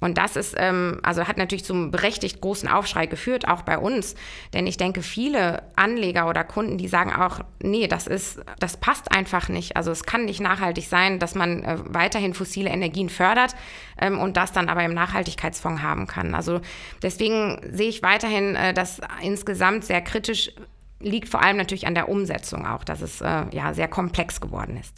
Und 0.01 0.17
das 0.19 0.37
ist, 0.37 0.55
ähm, 0.57 0.99
also 1.03 1.29
hat 1.29 1.37
natürlich 1.37 1.65
zum 1.65 1.91
berechtigt 1.91 2.41
großen 2.41 2.69
Aufschrei 2.69 3.07
geführt, 3.07 3.47
auch 3.47 3.63
bei 3.63 3.79
uns. 3.79 4.15
Denn 4.55 4.67
ich 4.67 4.77
denke, 4.77 5.03
viele 5.03 5.63
Anleger 5.77 6.29
oder 6.29 6.43
Kunden, 6.43 6.79
die 6.79 6.89
sagen 6.89 7.13
auch, 7.13 7.41
nee, 7.63 7.87
das 7.87 8.07
ist, 8.07 8.41
das 8.59 8.79
passt 8.79 9.13
einfach 9.13 9.49
nicht. 9.49 9.77
Also 9.77 9.91
es 9.91 10.05
kann 10.05 10.25
nicht 10.25 10.41
nachhaltig 10.41 10.89
sein, 10.89 11.19
dass 11.19 11.35
man 11.35 11.63
äh, 11.63 11.79
weiterhin 11.85 12.35
fossile 12.35 12.71
Energien 12.71 13.11
fördert 13.11 13.55
ähm, 14.01 14.19
und 14.19 14.37
das 14.37 14.53
dann 14.53 14.69
aber 14.69 14.83
im 14.85 14.95
Nachhaltigkeitsfonds 14.95 15.83
haben 15.83 16.07
kann. 16.07 16.35
Also 16.35 16.61
deswegen 17.03 17.61
sehe 17.71 17.89
ich 17.89 18.03
weiterhin 18.03 18.57
äh, 18.57 18.73
das 18.73 19.01
insgesamt 19.23 19.85
sehr 19.85 20.01
kritisch 20.01 20.53
liegt 21.01 21.29
vor 21.29 21.43
allem 21.43 21.57
natürlich 21.57 21.87
an 21.87 21.95
der 21.95 22.09
Umsetzung 22.09 22.67
auch, 22.67 22.85
dass 22.85 23.01
es 23.01 23.21
äh, 23.21 23.47
ja 23.53 23.73
sehr 23.75 23.89
komplex 23.89 24.41
geworden 24.41 24.77
ist. 24.77 24.95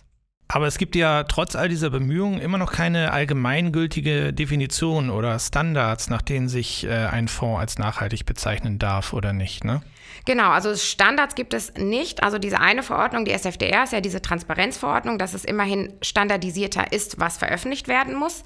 Aber 0.54 0.66
es 0.66 0.76
gibt 0.76 0.94
ja 0.96 1.24
trotz 1.24 1.56
all 1.56 1.70
dieser 1.70 1.88
Bemühungen 1.88 2.38
immer 2.38 2.58
noch 2.58 2.72
keine 2.72 3.12
allgemeingültige 3.12 4.34
Definition 4.34 5.08
oder 5.08 5.38
Standards, 5.38 6.10
nach 6.10 6.20
denen 6.20 6.50
sich 6.50 6.84
äh, 6.84 6.90
ein 6.90 7.28
Fonds 7.28 7.58
als 7.58 7.78
nachhaltig 7.78 8.26
bezeichnen 8.26 8.78
darf 8.78 9.14
oder 9.14 9.32
nicht, 9.32 9.64
ne? 9.64 9.80
Genau, 10.26 10.50
also 10.50 10.76
Standards 10.76 11.36
gibt 11.36 11.54
es 11.54 11.72
nicht. 11.74 12.22
Also 12.22 12.38
diese 12.38 12.60
eine 12.60 12.82
Verordnung, 12.82 13.24
die 13.24 13.32
SFDR, 13.32 13.84
ist 13.84 13.94
ja 13.94 14.02
diese 14.02 14.20
Transparenzverordnung, 14.20 15.18
dass 15.18 15.32
es 15.32 15.46
immerhin 15.46 15.94
standardisierter 16.02 16.92
ist, 16.92 17.18
was 17.18 17.38
veröffentlicht 17.38 17.88
werden 17.88 18.14
muss. 18.14 18.44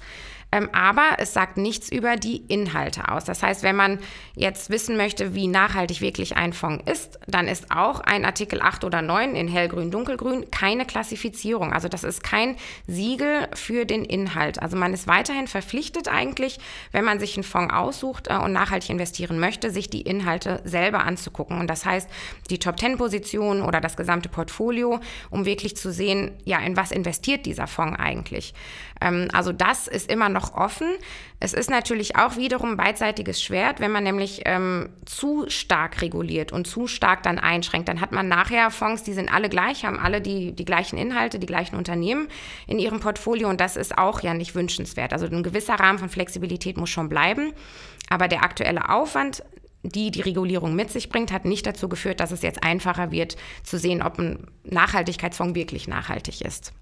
Ähm, 0.51 0.69
aber 0.71 1.17
es 1.17 1.33
sagt 1.33 1.57
nichts 1.57 1.91
über 1.91 2.15
die 2.15 2.37
Inhalte 2.37 3.09
aus. 3.09 3.25
Das 3.25 3.43
heißt, 3.43 3.63
wenn 3.63 3.75
man 3.75 3.99
jetzt 4.35 4.69
wissen 4.69 4.95
möchte, 4.95 5.35
wie 5.35 5.47
nachhaltig 5.47 5.99
wirklich 5.99 6.37
ein 6.37 6.53
Fonds 6.53 6.89
ist, 6.89 7.19
dann 7.27 7.47
ist 7.47 7.71
auch 7.71 7.99
ein 7.99 8.23
Artikel 8.23 8.61
8 8.61 8.85
oder 8.85 9.01
9 9.01 9.35
in 9.35 9.47
hellgrün, 9.47 9.91
dunkelgrün 9.91 10.49
keine 10.49 10.85
Klassifizierung. 10.85 11.73
Also 11.73 11.89
das 11.89 12.03
ist 12.03 12.23
kein 12.23 12.55
Siegel 12.87 13.49
für 13.55 13.85
den 13.85 14.05
Inhalt. 14.05 14.61
Also 14.61 14.77
man 14.77 14.93
ist 14.93 15.07
weiterhin 15.07 15.47
verpflichtet 15.47 16.07
eigentlich, 16.07 16.59
wenn 16.91 17.03
man 17.03 17.19
sich 17.19 17.35
einen 17.35 17.43
Fonds 17.43 17.73
aussucht 17.73 18.27
äh, 18.29 18.37
und 18.37 18.53
nachhaltig 18.53 18.89
investieren 18.89 19.39
möchte, 19.39 19.69
sich 19.71 19.89
die 19.89 20.01
Inhalte 20.01 20.61
selber 20.63 21.03
anzugucken. 21.03 21.59
Und 21.59 21.67
das 21.67 21.85
heißt, 21.85 22.09
die 22.49 22.59
Top-10-Position 22.59 23.61
oder 23.61 23.81
das 23.81 23.97
gesamte 23.97 24.29
Portfolio, 24.29 25.01
um 25.29 25.45
wirklich 25.45 25.75
zu 25.75 25.91
sehen, 25.91 26.31
ja, 26.45 26.59
in 26.59 26.77
was 26.77 26.91
investiert 26.91 27.45
dieser 27.45 27.67
Fonds 27.67 27.99
eigentlich. 27.99 28.53
Ähm, 29.01 29.27
also 29.33 29.51
das 29.51 29.87
ist 29.87 30.09
immer 30.09 30.29
noch 30.29 30.36
offen. 30.53 30.87
Es 31.39 31.53
ist 31.53 31.69
natürlich 31.69 32.15
auch 32.15 32.35
wiederum 32.37 32.71
ein 32.71 32.77
beidseitiges 32.77 33.41
Schwert, 33.41 33.79
wenn 33.79 33.91
man 33.91 34.03
nämlich 34.03 34.41
ähm, 34.45 34.89
zu 35.05 35.45
stark 35.49 36.01
reguliert 36.01 36.51
und 36.51 36.67
zu 36.67 36.87
stark 36.87 37.23
dann 37.23 37.39
einschränkt, 37.39 37.87
dann 37.87 38.01
hat 38.01 38.11
man 38.11 38.27
nachher 38.27 38.71
Fonds, 38.71 39.03
die 39.03 39.13
sind 39.13 39.33
alle 39.33 39.49
gleich, 39.49 39.85
haben 39.85 39.99
alle 39.99 40.21
die, 40.21 40.53
die 40.53 40.65
gleichen 40.65 40.97
Inhalte, 40.97 41.39
die 41.39 41.45
gleichen 41.45 41.75
Unternehmen 41.75 42.27
in 42.65 42.79
ihrem 42.79 42.99
Portfolio 42.99 43.49
und 43.49 43.61
das 43.61 43.75
ist 43.75 43.97
auch 43.97 44.21
ja 44.21 44.33
nicht 44.33 44.55
wünschenswert. 44.55 45.13
Also 45.13 45.27
ein 45.27 45.43
gewisser 45.43 45.75
Rahmen 45.75 45.99
von 45.99 46.09
Flexibilität 46.09 46.77
muss 46.77 46.89
schon 46.89 47.09
bleiben, 47.09 47.53
aber 48.09 48.27
der 48.27 48.43
aktuelle 48.43 48.89
Aufwand 48.89 49.43
die 49.83 50.11
die 50.11 50.21
Regulierung 50.21 50.75
mit 50.75 50.91
sich 50.91 51.09
bringt, 51.09 51.31
hat 51.31 51.45
nicht 51.45 51.65
dazu 51.65 51.87
geführt, 51.87 52.19
dass 52.19 52.31
es 52.31 52.41
jetzt 52.41 52.63
einfacher 52.63 53.11
wird 53.11 53.37
zu 53.63 53.77
sehen, 53.77 54.01
ob 54.01 54.19
ein 54.19 54.47
Nachhaltigkeitsfonds 54.63 55.55
wirklich 55.55 55.87
nachhaltig 55.87 56.41
ist. 56.41 56.73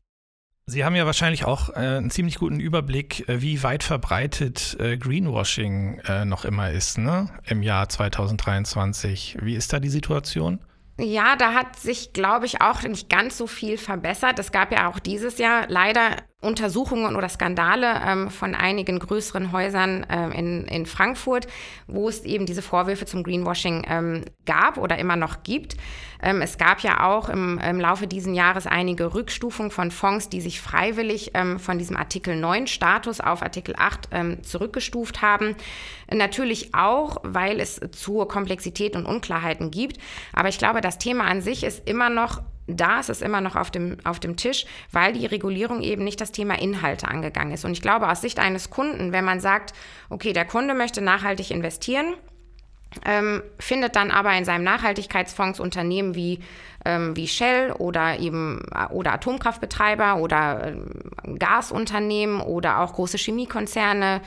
Sie 0.67 0.84
haben 0.84 0.95
ja 0.95 1.05
wahrscheinlich 1.05 1.45
auch 1.45 1.69
äh, 1.69 1.74
einen 1.75 2.10
ziemlich 2.10 2.39
guten 2.39 2.60
Überblick, 2.60 3.29
äh, 3.29 3.39
wie 3.39 3.62
weit 3.62 3.84
verbreitet 3.84 4.75
äh, 4.79 4.98
Greenwashing 4.98 6.00
äh, 6.07 6.25
noch 6.25 6.43
immer 6.43 6.72
ist, 6.72 6.98
ne? 6.98 7.29
Im 7.45 7.62
Jahr 7.62 7.88
2023. 7.88 9.38
Wie 9.41 9.53
ist 9.53 9.72
da 9.74 9.79
die 9.79 9.89
Situation? 9.89 10.60
Ja, 10.98 11.36
da 11.36 11.53
hat 11.53 11.75
sich, 11.75 12.13
glaube 12.13 12.48
ich, 12.48 12.62
auch 12.62 12.81
nicht 12.81 13.10
ganz 13.10 13.38
so 13.38 13.45
viel 13.45 13.77
verbessert. 13.77 14.39
Es 14.39 14.51
gab 14.51 14.72
ja 14.72 14.89
auch 14.89 14.98
dieses 14.98 15.38
Jahr 15.38 15.65
leider 15.67 16.15
Untersuchungen 16.46 17.16
oder 17.16 17.30
Skandale 17.30 18.02
ähm, 18.06 18.30
von 18.30 18.56
einigen 18.56 19.00
größeren 19.00 19.52
Häusern 19.52 20.06
ähm, 20.10 20.32
in, 20.32 20.66
in 20.66 20.86
Frankfurt, 20.86 21.48
wo 21.88 22.08
es 22.08 22.24
eben 22.24 22.46
diese 22.46 22.62
Vorwürfe 22.62 23.06
zum 23.06 23.24
Greenwashing 23.24 23.86
ähm, 23.90 24.25
gab 24.46 24.78
oder 24.78 24.98
immer 24.98 25.16
noch 25.16 25.44
gibt. 25.44 25.75
Ähm, 26.22 26.42
es 26.42 26.58
gab 26.58 26.82
ja 26.82 27.06
auch 27.06 27.30
im, 27.30 27.60
im 27.60 27.80
Laufe 27.80 28.08
dieses 28.08 28.36
Jahres 28.36 28.68
einige 28.68 29.14
Rückstufungen 29.14 29.72
von 29.72 29.92
Fonds, 29.92 30.30
die 30.30 30.42
sich 30.42 30.62
freiwillig 30.62 31.32
ähm, 31.34 31.60
von 31.60 31.78
diesem 31.78 31.98
Artikel 31.98 32.36
9 32.36 32.68
Status 32.68 33.20
auf 33.20 33.42
Artikel 33.42 33.75
8 33.78 34.10
ähm, 34.12 34.44
zurückgestuft 34.44 35.22
haben. 35.22 35.56
Natürlich 36.12 36.74
auch, 36.74 37.18
weil 37.24 37.60
es 37.60 37.80
zu 37.92 38.25
Komplexität 38.25 38.96
und 38.96 39.06
Unklarheiten 39.06 39.72
gibt. 39.72 39.98
Aber 40.34 40.50
ich 40.50 40.58
glaube, 40.58 40.82
das 40.82 40.98
Thema 40.98 41.25
an 41.25 41.42
sich 41.42 41.64
ist 41.64 41.88
immer 41.88 42.10
noch 42.10 42.42
da 42.67 43.00
ist 43.00 43.10
es 43.10 43.22
immer 43.22 43.41
noch 43.41 43.55
auf 43.55 43.72
dem, 43.72 43.98
auf 44.03 44.19
dem 44.19 44.38
Tisch, 44.38 44.65
weil 44.91 45.13
die 45.13 45.25
Regulierung 45.25 45.81
eben 45.81 46.03
nicht 46.03 46.19
das 46.19 46.31
Thema 46.31 46.60
Inhalte 46.60 47.07
angegangen 47.07 47.53
ist. 47.53 47.65
Und 47.65 47.74
ich 47.74 47.81
glaube, 47.81 48.10
aus 48.10 48.22
Sicht 48.22 48.39
eines 48.39 48.69
Kunden, 48.69 49.12
wenn 49.12 49.25
man 49.25 49.39
sagt, 49.39 49.74
okay, 50.10 50.34
der 50.34 50.45
Kunde 50.45 50.74
möchte 50.74 51.01
nachhaltig 51.01 51.51
investieren, 51.51 52.15
ähm, 53.03 53.43
findet 53.60 53.95
dann 53.95 54.12
aber 54.12 54.34
in 54.34 54.45
seinem 54.45 54.63
Nachhaltigkeitsfonds 54.63 55.60
Unternehmen 55.60 56.15
wie, 56.15 56.39
ähm, 56.86 57.15
wie 57.15 57.27
Shell 57.27 57.74
oder 57.74 58.19
eben 58.19 58.62
oder 58.91 59.13
Atomkraftbetreiber 59.13 60.17
oder 60.17 60.67
ähm, 60.67 61.38
Gasunternehmen 61.38 62.39
oder 62.39 62.79
auch 62.79 62.93
große 62.93 63.17
Chemiekonzerne 63.17 64.22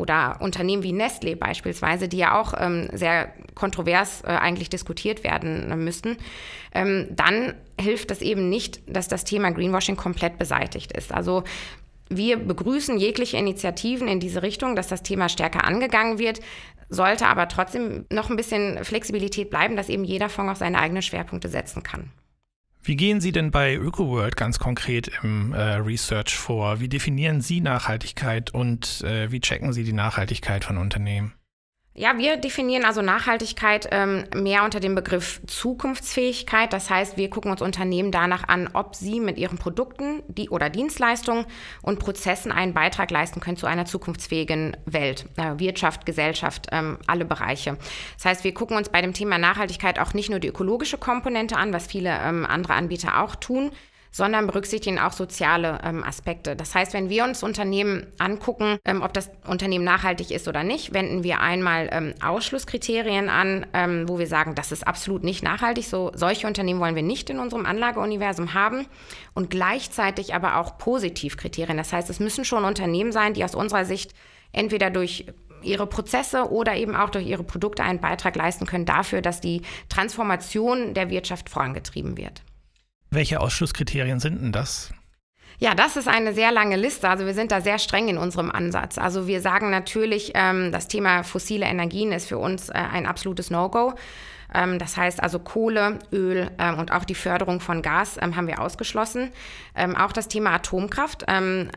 oder 0.00 0.38
Unternehmen 0.40 0.82
wie 0.82 0.92
Nestlé 0.92 1.36
beispielsweise, 1.36 2.08
die 2.08 2.16
ja 2.16 2.40
auch 2.40 2.54
ähm, 2.58 2.88
sehr 2.92 3.32
kontrovers 3.54 4.22
äh, 4.22 4.28
eigentlich 4.28 4.70
diskutiert 4.70 5.22
werden 5.22 5.70
äh, 5.70 5.76
müssten, 5.76 6.16
ähm, 6.74 7.08
dann 7.10 7.54
hilft 7.78 8.10
es 8.10 8.22
eben 8.22 8.48
nicht, 8.48 8.80
dass 8.86 9.08
das 9.08 9.24
Thema 9.24 9.50
Greenwashing 9.50 9.96
komplett 9.96 10.38
beseitigt 10.38 10.92
ist. 10.92 11.12
Also 11.12 11.44
wir 12.08 12.38
begrüßen 12.38 12.98
jegliche 12.98 13.36
Initiativen 13.36 14.08
in 14.08 14.18
diese 14.18 14.42
Richtung, 14.42 14.74
dass 14.74 14.88
das 14.88 15.02
Thema 15.02 15.28
stärker 15.28 15.64
angegangen 15.64 16.18
wird, 16.18 16.40
sollte 16.88 17.26
aber 17.26 17.46
trotzdem 17.46 18.06
noch 18.10 18.30
ein 18.30 18.36
bisschen 18.36 18.84
Flexibilität 18.84 19.50
bleiben, 19.50 19.76
dass 19.76 19.88
eben 19.88 20.04
jeder 20.04 20.28
Fonds 20.28 20.52
auf 20.52 20.58
seine 20.58 20.78
eigenen 20.78 21.02
Schwerpunkte 21.02 21.48
setzen 21.48 21.82
kann. 21.82 22.10
Wie 22.82 22.96
gehen 22.96 23.20
Sie 23.20 23.32
denn 23.32 23.50
bei 23.50 23.76
ÖkoWorld 23.76 24.36
ganz 24.36 24.58
konkret 24.58 25.10
im 25.22 25.52
äh, 25.52 25.74
Research 25.74 26.34
vor? 26.36 26.80
Wie 26.80 26.88
definieren 26.88 27.42
Sie 27.42 27.60
Nachhaltigkeit 27.60 28.54
und 28.54 29.02
äh, 29.02 29.30
wie 29.30 29.40
checken 29.40 29.72
Sie 29.72 29.84
die 29.84 29.92
Nachhaltigkeit 29.92 30.64
von 30.64 30.78
Unternehmen? 30.78 31.34
Ja, 32.00 32.16
wir 32.16 32.38
definieren 32.38 32.86
also 32.86 33.02
Nachhaltigkeit 33.02 33.86
ähm, 33.90 34.24
mehr 34.34 34.64
unter 34.64 34.80
dem 34.80 34.94
Begriff 34.94 35.42
Zukunftsfähigkeit. 35.46 36.72
Das 36.72 36.88
heißt, 36.88 37.18
wir 37.18 37.28
gucken 37.28 37.50
uns 37.50 37.60
Unternehmen 37.60 38.10
danach 38.10 38.48
an, 38.48 38.70
ob 38.72 38.96
sie 38.96 39.20
mit 39.20 39.36
ihren 39.36 39.58
Produkten 39.58 40.22
die, 40.26 40.48
oder 40.48 40.70
Dienstleistungen 40.70 41.44
und 41.82 41.98
Prozessen 41.98 42.52
einen 42.52 42.72
Beitrag 42.72 43.10
leisten 43.10 43.40
können 43.40 43.58
zu 43.58 43.66
einer 43.66 43.84
zukunftsfähigen 43.84 44.78
Welt, 44.86 45.26
äh, 45.36 45.58
Wirtschaft, 45.58 46.06
Gesellschaft, 46.06 46.68
ähm, 46.72 46.96
alle 47.06 47.26
Bereiche. 47.26 47.76
Das 48.16 48.24
heißt, 48.24 48.44
wir 48.44 48.54
gucken 48.54 48.78
uns 48.78 48.88
bei 48.88 49.02
dem 49.02 49.12
Thema 49.12 49.36
Nachhaltigkeit 49.36 49.98
auch 49.98 50.14
nicht 50.14 50.30
nur 50.30 50.38
die 50.38 50.48
ökologische 50.48 50.96
Komponente 50.96 51.58
an, 51.58 51.74
was 51.74 51.86
viele 51.86 52.18
ähm, 52.24 52.46
andere 52.46 52.72
Anbieter 52.72 53.22
auch 53.22 53.36
tun, 53.36 53.72
sondern 54.10 54.46
berücksichtigen 54.46 54.98
auch 54.98 55.12
soziale 55.12 55.80
ähm, 55.84 56.02
Aspekte. 56.02 56.56
Das 56.56 56.74
heißt, 56.74 56.94
wenn 56.94 57.08
wir 57.08 57.24
uns 57.24 57.42
Unternehmen 57.42 58.06
angucken, 58.18 58.78
ähm, 58.84 59.02
ob 59.02 59.12
das 59.12 59.30
Unternehmen 59.46 59.84
nachhaltig 59.84 60.30
ist 60.30 60.48
oder 60.48 60.64
nicht, 60.64 60.92
wenden 60.92 61.22
wir 61.22 61.40
einmal 61.40 61.88
ähm, 61.92 62.14
Ausschlusskriterien 62.24 63.28
an, 63.28 63.66
ähm, 63.72 64.08
wo 64.08 64.18
wir 64.18 64.26
sagen, 64.26 64.54
das 64.54 64.72
ist 64.72 64.86
absolut 64.86 65.22
nicht 65.22 65.42
nachhaltig. 65.42 65.86
So, 65.86 66.10
solche 66.14 66.46
Unternehmen 66.46 66.80
wollen 66.80 66.96
wir 66.96 67.02
nicht 67.02 67.30
in 67.30 67.38
unserem 67.38 67.66
Anlageuniversum 67.66 68.54
haben. 68.54 68.86
Und 69.34 69.50
gleichzeitig 69.50 70.34
aber 70.34 70.56
auch 70.56 70.78
Positivkriterien. 70.78 71.76
Das 71.76 71.92
heißt, 71.92 72.10
es 72.10 72.20
müssen 72.20 72.44
schon 72.44 72.64
Unternehmen 72.64 73.12
sein, 73.12 73.34
die 73.34 73.44
aus 73.44 73.54
unserer 73.54 73.84
Sicht 73.84 74.12
entweder 74.52 74.90
durch 74.90 75.26
ihre 75.62 75.86
Prozesse 75.86 76.50
oder 76.50 76.74
eben 76.74 76.96
auch 76.96 77.10
durch 77.10 77.26
ihre 77.26 77.44
Produkte 77.44 77.82
einen 77.82 78.00
Beitrag 78.00 78.34
leisten 78.34 78.66
können 78.66 78.86
dafür, 78.86 79.22
dass 79.22 79.40
die 79.40 79.62
Transformation 79.88 80.94
der 80.94 81.10
Wirtschaft 81.10 81.48
vorangetrieben 81.48 82.16
wird. 82.16 82.42
Welche 83.10 83.40
Ausschlusskriterien 83.40 84.20
sind 84.20 84.40
denn 84.40 84.52
das? 84.52 84.92
Ja, 85.58 85.74
das 85.74 85.96
ist 85.96 86.08
eine 86.08 86.32
sehr 86.32 86.52
lange 86.52 86.76
Liste. 86.76 87.08
Also 87.08 87.26
wir 87.26 87.34
sind 87.34 87.52
da 87.52 87.60
sehr 87.60 87.78
streng 87.78 88.08
in 88.08 88.16
unserem 88.16 88.50
Ansatz. 88.50 88.96
Also 88.96 89.26
wir 89.26 89.42
sagen 89.42 89.70
natürlich, 89.70 90.32
ähm, 90.34 90.72
das 90.72 90.88
Thema 90.88 91.22
fossile 91.22 91.66
Energien 91.66 92.12
ist 92.12 92.28
für 92.28 92.38
uns 92.38 92.70
äh, 92.70 92.72
ein 92.72 93.04
absolutes 93.04 93.50
No-Go. 93.50 93.92
Ähm, 94.54 94.78
das 94.78 94.96
heißt 94.96 95.22
also 95.22 95.38
Kohle, 95.38 95.98
Öl 96.12 96.50
ähm, 96.58 96.78
und 96.78 96.92
auch 96.92 97.04
die 97.04 97.14
Förderung 97.14 97.60
von 97.60 97.82
Gas 97.82 98.18
ähm, 98.20 98.36
haben 98.36 98.46
wir 98.46 98.60
ausgeschlossen. 98.60 99.30
Ähm, 99.74 99.96
auch 99.96 100.12
das 100.12 100.28
Thema 100.28 100.50
Atomkraft, 100.52 101.24
ähm, 101.28 101.70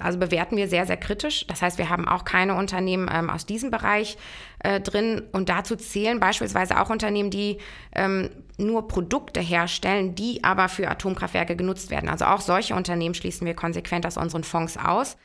also 0.00 0.18
bewerten 0.18 0.56
wir 0.56 0.68
sehr, 0.68 0.86
sehr 0.86 0.96
kritisch. 0.96 1.46
Das 1.46 1.62
heißt, 1.62 1.78
wir 1.78 1.88
haben 1.88 2.08
auch 2.08 2.24
keine 2.24 2.54
Unternehmen 2.54 3.08
aus 3.30 3.46
diesem 3.46 3.70
Bereich 3.70 4.16
äh, 4.60 4.80
drin. 4.80 5.22
Und 5.32 5.48
dazu 5.48 5.76
zählen 5.76 6.20
beispielsweise 6.20 6.80
auch 6.80 6.90
Unternehmen, 6.90 7.30
die 7.30 7.58
nur 8.58 8.88
Produkte 8.88 9.40
herstellen, 9.40 10.16
die 10.16 10.42
aber 10.42 10.68
für 10.68 10.88
Atomkraftwerke 10.90 11.54
genutzt 11.54 11.90
werden. 11.90 12.08
Also 12.08 12.24
auch 12.24 12.40
solche 12.40 12.74
Unternehmen 12.74 13.14
schließen 13.14 13.46
wir 13.46 13.54
konsequent 13.54 14.04
aus 14.04 14.16
unseren 14.16 14.42
Fonds 14.42 14.76
aus. 14.76 15.16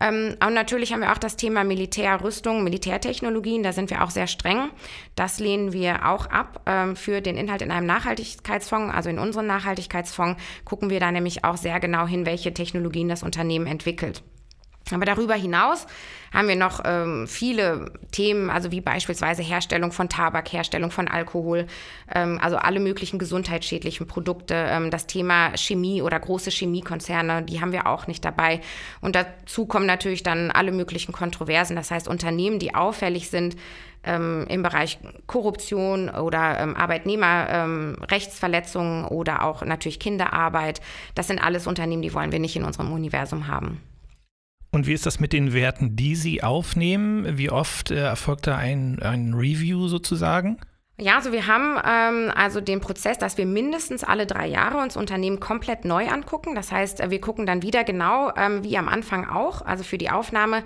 Ähm, 0.00 0.36
und 0.44 0.54
natürlich 0.54 0.92
haben 0.92 1.00
wir 1.00 1.12
auch 1.12 1.18
das 1.18 1.36
Thema 1.36 1.62
Militärrüstung, 1.62 2.64
Militärtechnologien, 2.64 3.62
da 3.62 3.72
sind 3.72 3.90
wir 3.90 4.02
auch 4.02 4.10
sehr 4.10 4.26
streng. 4.26 4.70
Das 5.14 5.38
lehnen 5.38 5.72
wir 5.72 6.08
auch 6.08 6.26
ab 6.26 6.62
ähm, 6.66 6.96
für 6.96 7.20
den 7.20 7.36
Inhalt 7.36 7.62
in 7.62 7.70
einem 7.70 7.86
Nachhaltigkeitsfonds. 7.86 8.94
Also 8.94 9.10
in 9.10 9.18
unserem 9.18 9.46
Nachhaltigkeitsfonds 9.46 10.40
gucken 10.64 10.90
wir 10.90 11.00
da 11.00 11.12
nämlich 11.12 11.44
auch 11.44 11.56
sehr 11.56 11.78
genau 11.80 12.06
hin, 12.06 12.26
welche 12.26 12.54
Technologien 12.54 13.08
das 13.08 13.22
Unternehmen 13.22 13.66
entwickelt. 13.66 14.22
Aber 14.96 15.04
darüber 15.04 15.34
hinaus 15.34 15.86
haben 16.32 16.48
wir 16.48 16.56
noch 16.56 16.80
ähm, 16.84 17.26
viele 17.26 17.92
Themen, 18.12 18.50
also 18.50 18.70
wie 18.70 18.80
beispielsweise 18.80 19.42
Herstellung 19.42 19.92
von 19.92 20.08
Tabak, 20.08 20.52
Herstellung 20.52 20.90
von 20.90 21.08
Alkohol, 21.08 21.66
ähm, 22.14 22.38
also 22.40 22.56
alle 22.56 22.80
möglichen 22.80 23.18
gesundheitsschädlichen 23.18 24.06
Produkte. 24.06 24.54
Ähm, 24.54 24.90
das 24.90 25.06
Thema 25.06 25.56
Chemie 25.56 26.02
oder 26.02 26.20
große 26.20 26.50
Chemiekonzerne, 26.50 27.42
die 27.42 27.60
haben 27.60 27.72
wir 27.72 27.86
auch 27.86 28.06
nicht 28.06 28.24
dabei. 28.24 28.60
Und 29.00 29.16
dazu 29.16 29.66
kommen 29.66 29.86
natürlich 29.86 30.22
dann 30.22 30.50
alle 30.50 30.72
möglichen 30.72 31.12
Kontroversen. 31.12 31.76
Das 31.76 31.90
heißt, 31.90 32.06
Unternehmen, 32.06 32.58
die 32.58 32.74
auffällig 32.74 33.30
sind, 33.30 33.56
ähm, 34.04 34.46
im 34.48 34.62
Bereich 34.62 34.98
Korruption 35.26 36.08
oder 36.08 36.60
ähm, 36.60 36.76
Arbeitnehmerrechtsverletzungen 36.76 39.04
ähm, 39.04 39.10
oder 39.10 39.44
auch 39.44 39.62
natürlich 39.64 39.98
Kinderarbeit. 39.98 40.80
Das 41.14 41.26
sind 41.26 41.38
alles 41.38 41.66
Unternehmen, 41.66 42.00
die 42.02 42.14
wollen 42.14 42.32
wir 42.32 42.38
nicht 42.38 42.56
in 42.56 42.64
unserem 42.64 42.92
Universum 42.92 43.46
haben. 43.46 43.82
Und 44.72 44.86
wie 44.86 44.92
ist 44.92 45.06
das 45.06 45.18
mit 45.18 45.32
den 45.32 45.52
Werten, 45.52 45.96
die 45.96 46.14
Sie 46.14 46.42
aufnehmen? 46.42 47.38
Wie 47.38 47.50
oft 47.50 47.90
äh, 47.90 47.96
erfolgt 47.96 48.46
da 48.46 48.56
ein, 48.56 49.00
ein 49.02 49.34
Review 49.34 49.88
sozusagen? 49.88 50.58
Ja, 51.00 51.16
also 51.16 51.32
wir 51.32 51.46
haben 51.46 51.78
ähm, 51.82 52.30
also 52.34 52.60
den 52.60 52.80
Prozess, 52.80 53.16
dass 53.16 53.38
wir 53.38 53.46
mindestens 53.46 54.04
alle 54.04 54.26
drei 54.26 54.46
Jahre 54.46 54.82
uns 54.82 54.98
Unternehmen 54.98 55.40
komplett 55.40 55.86
neu 55.86 56.06
angucken. 56.08 56.54
Das 56.54 56.70
heißt, 56.70 57.10
wir 57.10 57.20
gucken 57.22 57.46
dann 57.46 57.62
wieder 57.62 57.84
genau, 57.84 58.30
ähm, 58.36 58.62
wie 58.64 58.76
am 58.76 58.86
Anfang 58.86 59.26
auch, 59.26 59.62
also 59.62 59.82
für 59.82 59.96
die 59.96 60.10
Aufnahme, 60.10 60.62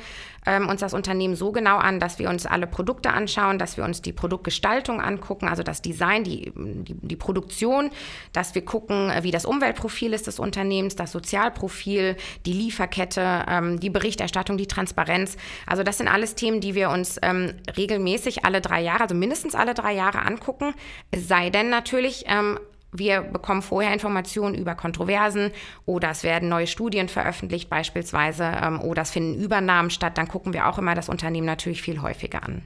ähm, 0.46 0.68
uns 0.68 0.80
das 0.80 0.94
Unternehmen 0.94 1.36
so 1.36 1.52
genau 1.52 1.78
an, 1.78 2.00
dass 2.00 2.18
wir 2.18 2.28
uns 2.28 2.46
alle 2.46 2.66
Produkte 2.66 3.10
anschauen, 3.10 3.58
dass 3.58 3.76
wir 3.76 3.84
uns 3.84 4.02
die 4.02 4.12
Produktgestaltung 4.12 5.00
angucken, 5.00 5.48
also 5.48 5.62
das 5.62 5.82
Design, 5.82 6.24
die, 6.24 6.52
die, 6.54 6.94
die 6.94 7.16
Produktion, 7.16 7.90
dass 8.32 8.54
wir 8.54 8.64
gucken, 8.64 9.12
wie 9.22 9.30
das 9.30 9.44
Umweltprofil 9.44 10.12
ist 10.12 10.26
des 10.26 10.38
Unternehmens, 10.38 10.96
das 10.96 11.12
Sozialprofil, 11.12 12.16
die 12.46 12.52
Lieferkette, 12.52 13.44
ähm, 13.48 13.80
die 13.80 13.90
Berichterstattung, 13.90 14.56
die 14.56 14.66
Transparenz. 14.66 15.36
Also 15.66 15.82
das 15.82 15.98
sind 15.98 16.08
alles 16.08 16.34
Themen, 16.34 16.60
die 16.60 16.74
wir 16.74 16.90
uns 16.90 17.18
ähm, 17.22 17.54
regelmäßig 17.76 18.44
alle 18.44 18.60
drei 18.60 18.82
Jahre, 18.82 19.02
also 19.02 19.14
mindestens 19.14 19.54
alle 19.54 19.74
drei 19.74 19.94
Jahre 19.94 20.22
angucken. 20.22 20.74
Es 21.10 21.28
sei 21.28 21.50
denn 21.50 21.70
natürlich, 21.70 22.24
ähm, 22.28 22.58
wir 22.96 23.22
bekommen 23.22 23.62
vorher 23.62 23.92
Informationen 23.92 24.54
über 24.54 24.74
Kontroversen 24.74 25.50
oder 25.84 26.10
es 26.10 26.22
werden 26.22 26.48
neue 26.48 26.66
Studien 26.66 27.08
veröffentlicht 27.08 27.68
beispielsweise 27.68 28.44
ähm, 28.44 28.80
oder 28.80 29.02
es 29.02 29.10
finden 29.10 29.42
Übernahmen 29.42 29.90
statt. 29.90 30.16
Dann 30.16 30.28
gucken 30.28 30.52
wir 30.52 30.68
auch 30.68 30.78
immer 30.78 30.94
das 30.94 31.08
Unternehmen 31.08 31.46
natürlich 31.46 31.82
viel 31.82 32.00
häufiger 32.00 32.42
an. 32.44 32.62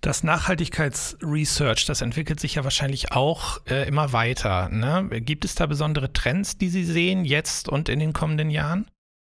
Das 0.00 0.22
Nachhaltigkeitsresearch, 0.22 1.86
das 1.86 2.02
entwickelt 2.02 2.38
sich 2.38 2.56
ja 2.56 2.64
wahrscheinlich 2.64 3.12
auch 3.12 3.60
äh, 3.66 3.88
immer 3.88 4.12
weiter. 4.12 4.68
Ne? 4.68 5.08
Gibt 5.22 5.46
es 5.46 5.54
da 5.54 5.64
besondere 5.64 6.12
Trends, 6.12 6.58
die 6.58 6.68
Sie 6.68 6.84
sehen 6.84 7.24
jetzt 7.24 7.70
und 7.70 7.88
in 7.88 8.00
den 8.00 8.12
kommenden 8.12 8.50
Jahren? 8.50 8.86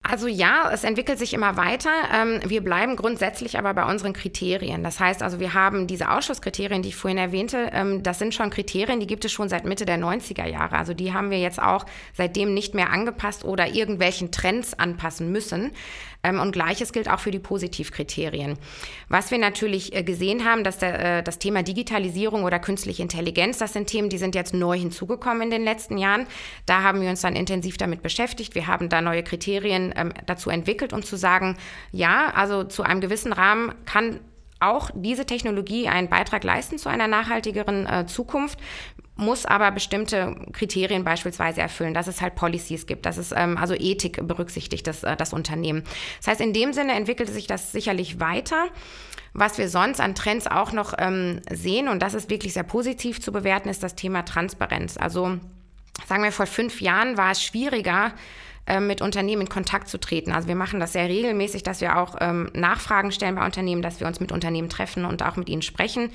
Also 0.07 0.27
ja, 0.27 0.69
es 0.71 0.83
entwickelt 0.83 1.17
sich 1.17 1.33
immer 1.33 1.57
weiter. 1.57 1.89
Ähm, 2.13 2.39
wir 2.45 2.63
bleiben 2.63 2.95
grundsätzlich 2.95 3.57
aber 3.57 3.73
bei 3.73 3.85
unseren 3.85 4.13
Kriterien. 4.13 4.83
Das 4.83 4.99
heißt 4.99 5.23
also, 5.23 5.39
wir 5.39 5.53
haben 5.55 5.87
diese 5.87 6.11
Ausschusskriterien, 6.11 6.83
die 6.83 6.89
ich 6.89 6.95
vorhin 6.95 7.17
erwähnte, 7.17 7.71
ähm, 7.73 8.03
das 8.03 8.19
sind 8.19 8.33
schon 8.35 8.51
Kriterien, 8.51 8.99
die 8.99 9.07
gibt 9.07 9.25
es 9.25 9.31
schon 9.31 9.49
seit 9.49 9.65
Mitte 9.65 9.85
der 9.85 9.97
90er 9.97 10.45
Jahre. 10.45 10.77
Also 10.77 10.93
die 10.93 11.13
haben 11.13 11.31
wir 11.31 11.39
jetzt 11.39 11.61
auch 11.61 11.85
seitdem 12.13 12.53
nicht 12.53 12.75
mehr 12.75 12.91
angepasst 12.91 13.45
oder 13.45 13.73
irgendwelchen 13.73 14.31
Trends 14.31 14.77
anpassen 14.77 15.31
müssen. 15.31 15.71
Ähm, 16.25 16.39
und 16.39 16.51
gleiches 16.51 16.91
gilt 16.91 17.09
auch 17.09 17.19
für 17.19 17.31
die 17.31 17.39
Positivkriterien. 17.39 18.57
Was 19.09 19.31
wir 19.31 19.37
natürlich 19.37 19.95
äh, 19.95 20.03
gesehen 20.03 20.45
haben, 20.45 20.63
dass 20.63 20.79
der, 20.79 21.17
äh, 21.17 21.23
das 21.23 21.39
Thema 21.39 21.63
Digitalisierung 21.63 22.43
oder 22.43 22.59
künstliche 22.59 23.03
Intelligenz, 23.03 23.59
das 23.59 23.73
sind 23.73 23.87
Themen, 23.87 24.09
die 24.09 24.17
sind 24.17 24.33
jetzt 24.33 24.53
neu 24.53 24.77
hinzugekommen 24.77 25.43
in 25.43 25.51
den 25.51 25.63
letzten 25.63 25.97
Jahren. 25.97 26.25
Da 26.65 26.81
haben 26.81 27.01
wir 27.01 27.09
uns 27.09 27.21
dann 27.21 27.35
intensiv 27.35 27.77
damit 27.77 28.01
beschäftigt. 28.01 28.55
Wir 28.55 28.67
haben 28.67 28.89
da 28.89 29.01
neue 29.01 29.23
Kriterien 29.23 29.93
ähm, 29.95 30.13
dazu 30.25 30.49
entwickelt, 30.49 30.93
um 30.93 31.03
zu 31.03 31.15
sagen, 31.15 31.57
ja, 31.91 32.31
also 32.35 32.63
zu 32.63 32.83
einem 32.83 33.01
gewissen 33.01 33.33
Rahmen 33.33 33.73
kann 33.85 34.19
auch 34.59 34.89
diese 34.93 35.25
Technologie 35.25 35.87
einen 35.87 36.09
Beitrag 36.09 36.43
leisten 36.43 36.77
zu 36.77 36.89
einer 36.89 37.07
nachhaltigeren 37.07 37.85
äh, 37.87 38.05
Zukunft 38.05 38.59
muss 39.15 39.45
aber 39.45 39.71
bestimmte 39.71 40.35
Kriterien 40.51 41.03
beispielsweise 41.03 41.61
erfüllen, 41.61 41.93
dass 41.93 42.07
es 42.07 42.21
halt 42.21 42.35
Policies 42.35 42.85
gibt, 42.85 43.05
dass 43.05 43.17
es 43.17 43.31
ähm, 43.31 43.57
also 43.57 43.73
Ethik 43.73 44.27
berücksichtigt, 44.27 44.85
das, 44.87 45.03
äh, 45.03 45.15
das 45.15 45.33
Unternehmen. 45.33 45.83
Das 46.17 46.27
heißt, 46.27 46.41
in 46.41 46.53
dem 46.53 46.73
Sinne 46.73 46.93
entwickelt 46.93 47.29
sich 47.29 47.47
das 47.47 47.71
sicherlich 47.71 48.19
weiter. 48.19 48.65
Was 49.33 49.57
wir 49.57 49.69
sonst 49.69 49.99
an 49.99 50.15
Trends 50.15 50.47
auch 50.47 50.71
noch 50.71 50.93
ähm, 50.97 51.41
sehen, 51.49 51.87
und 51.87 52.01
das 52.01 52.13
ist 52.13 52.29
wirklich 52.29 52.53
sehr 52.53 52.63
positiv 52.63 53.21
zu 53.21 53.31
bewerten, 53.31 53.69
ist 53.69 53.83
das 53.83 53.95
Thema 53.95 54.23
Transparenz. 54.23 54.97
Also 54.97 55.39
sagen 56.07 56.23
wir, 56.23 56.31
vor 56.31 56.45
fünf 56.45 56.81
Jahren 56.81 57.17
war 57.17 57.31
es 57.31 57.41
schwieriger, 57.41 58.13
ähm, 58.67 58.87
mit 58.87 59.01
Unternehmen 59.01 59.43
in 59.43 59.49
Kontakt 59.49 59.87
zu 59.87 59.99
treten. 59.99 60.31
Also 60.31 60.47
wir 60.47 60.55
machen 60.55 60.79
das 60.79 60.93
sehr 60.93 61.07
regelmäßig, 61.07 61.63
dass 61.63 61.81
wir 61.81 61.97
auch 61.97 62.15
ähm, 62.19 62.49
Nachfragen 62.53 63.11
stellen 63.11 63.35
bei 63.35 63.45
Unternehmen, 63.45 63.81
dass 63.81 63.99
wir 63.99 64.07
uns 64.07 64.19
mit 64.19 64.31
Unternehmen 64.31 64.69
treffen 64.69 65.05
und 65.05 65.23
auch 65.23 65.35
mit 65.35 65.49
ihnen 65.49 65.61
sprechen. 65.61 66.09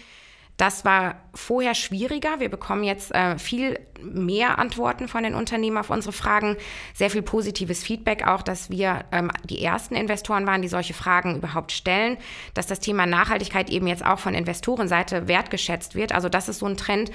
Das 0.61 0.85
war 0.85 1.14
vorher 1.33 1.75
schwieriger. 1.75 2.38
Wir 2.38 2.50
bekommen 2.50 2.85
jetzt 2.85 3.14
äh, 3.14 3.38
viel 3.38 3.81
mehr 4.02 4.59
Antworten 4.59 5.09
von 5.09 5.23
den 5.23 5.35
Unternehmen 5.35 5.79
auf 5.79 5.88
unsere 5.88 6.12
Fragen, 6.12 6.59
sehr 6.93 7.09
viel 7.09 7.23
positives 7.23 7.83
Feedback 7.83 8.26
auch, 8.26 8.43
dass 8.43 8.69
wir 8.69 9.07
ähm, 9.11 9.31
die 9.45 9.64
ersten 9.64 9.95
Investoren 9.95 10.47
waren, 10.47 10.61
die 10.61 10.69
solche 10.69 10.93
Fragen 10.93 11.37
überhaupt 11.37 11.73
stellen, 11.73 12.19
dass 12.52 12.67
das 12.67 12.79
Thema 12.79 13.07
Nachhaltigkeit 13.07 13.71
eben 13.71 13.87
jetzt 13.87 14.05
auch 14.05 14.19
von 14.19 14.35
Investorenseite 14.35 15.29
wertgeschätzt 15.29 15.95
wird. 15.95 16.12
Also 16.12 16.29
das 16.29 16.50
ist 16.50 16.59
so 16.59 16.67
ein 16.67 16.76
Trend, 16.76 17.11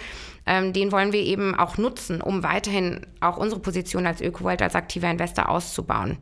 ähm, 0.48 0.74
den 0.74 0.92
wollen 0.92 1.14
wir 1.14 1.22
eben 1.22 1.54
auch 1.54 1.78
nutzen, 1.78 2.22
um 2.22 2.42
weiterhin 2.42 3.06
auch 3.20 3.38
unsere 3.38 3.62
Position 3.62 4.08
als 4.08 4.22
ÖkoVolt, 4.22 4.64
als 4.64 4.74
aktiver 4.74 5.12
Investor 5.12 5.50
auszubauen. 5.50 6.18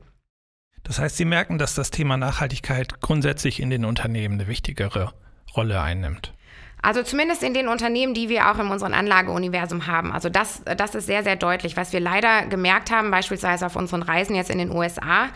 Das 0.83 0.99
heißt, 0.99 1.15
Sie 1.15 1.23
merken, 1.23 1.57
dass 1.57 1.73
das 1.73 1.89
Thema 1.89 2.17
Nachhaltigkeit 2.17 2.99
grundsätzlich 2.99 3.61
in 3.61 3.69
den 3.69 3.85
Unternehmen 3.85 4.33
eine 4.33 4.49
wichtigere 4.49 5.13
Rolle 5.55 5.79
einnimmt. 5.79 6.33
Also 6.83 7.01
zumindest 7.01 7.43
in 7.43 7.53
den 7.53 7.69
Unternehmen, 7.69 8.13
die 8.13 8.27
wir 8.27 8.51
auch 8.51 8.59
in 8.59 8.67
unserem 8.67 8.93
Anlageuniversum 8.93 9.87
haben. 9.87 10.11
Also 10.11 10.27
das, 10.27 10.61
das 10.65 10.95
ist 10.95 11.05
sehr, 11.05 11.23
sehr 11.23 11.37
deutlich. 11.37 11.77
Was 11.77 11.93
wir 11.93 12.01
leider 12.01 12.45
gemerkt 12.45 12.91
haben, 12.91 13.09
beispielsweise 13.09 13.65
auf 13.65 13.77
unseren 13.77 14.03
Reisen 14.03 14.35
jetzt 14.35 14.49
in 14.49 14.57
den 14.57 14.69
USA, 14.69 15.29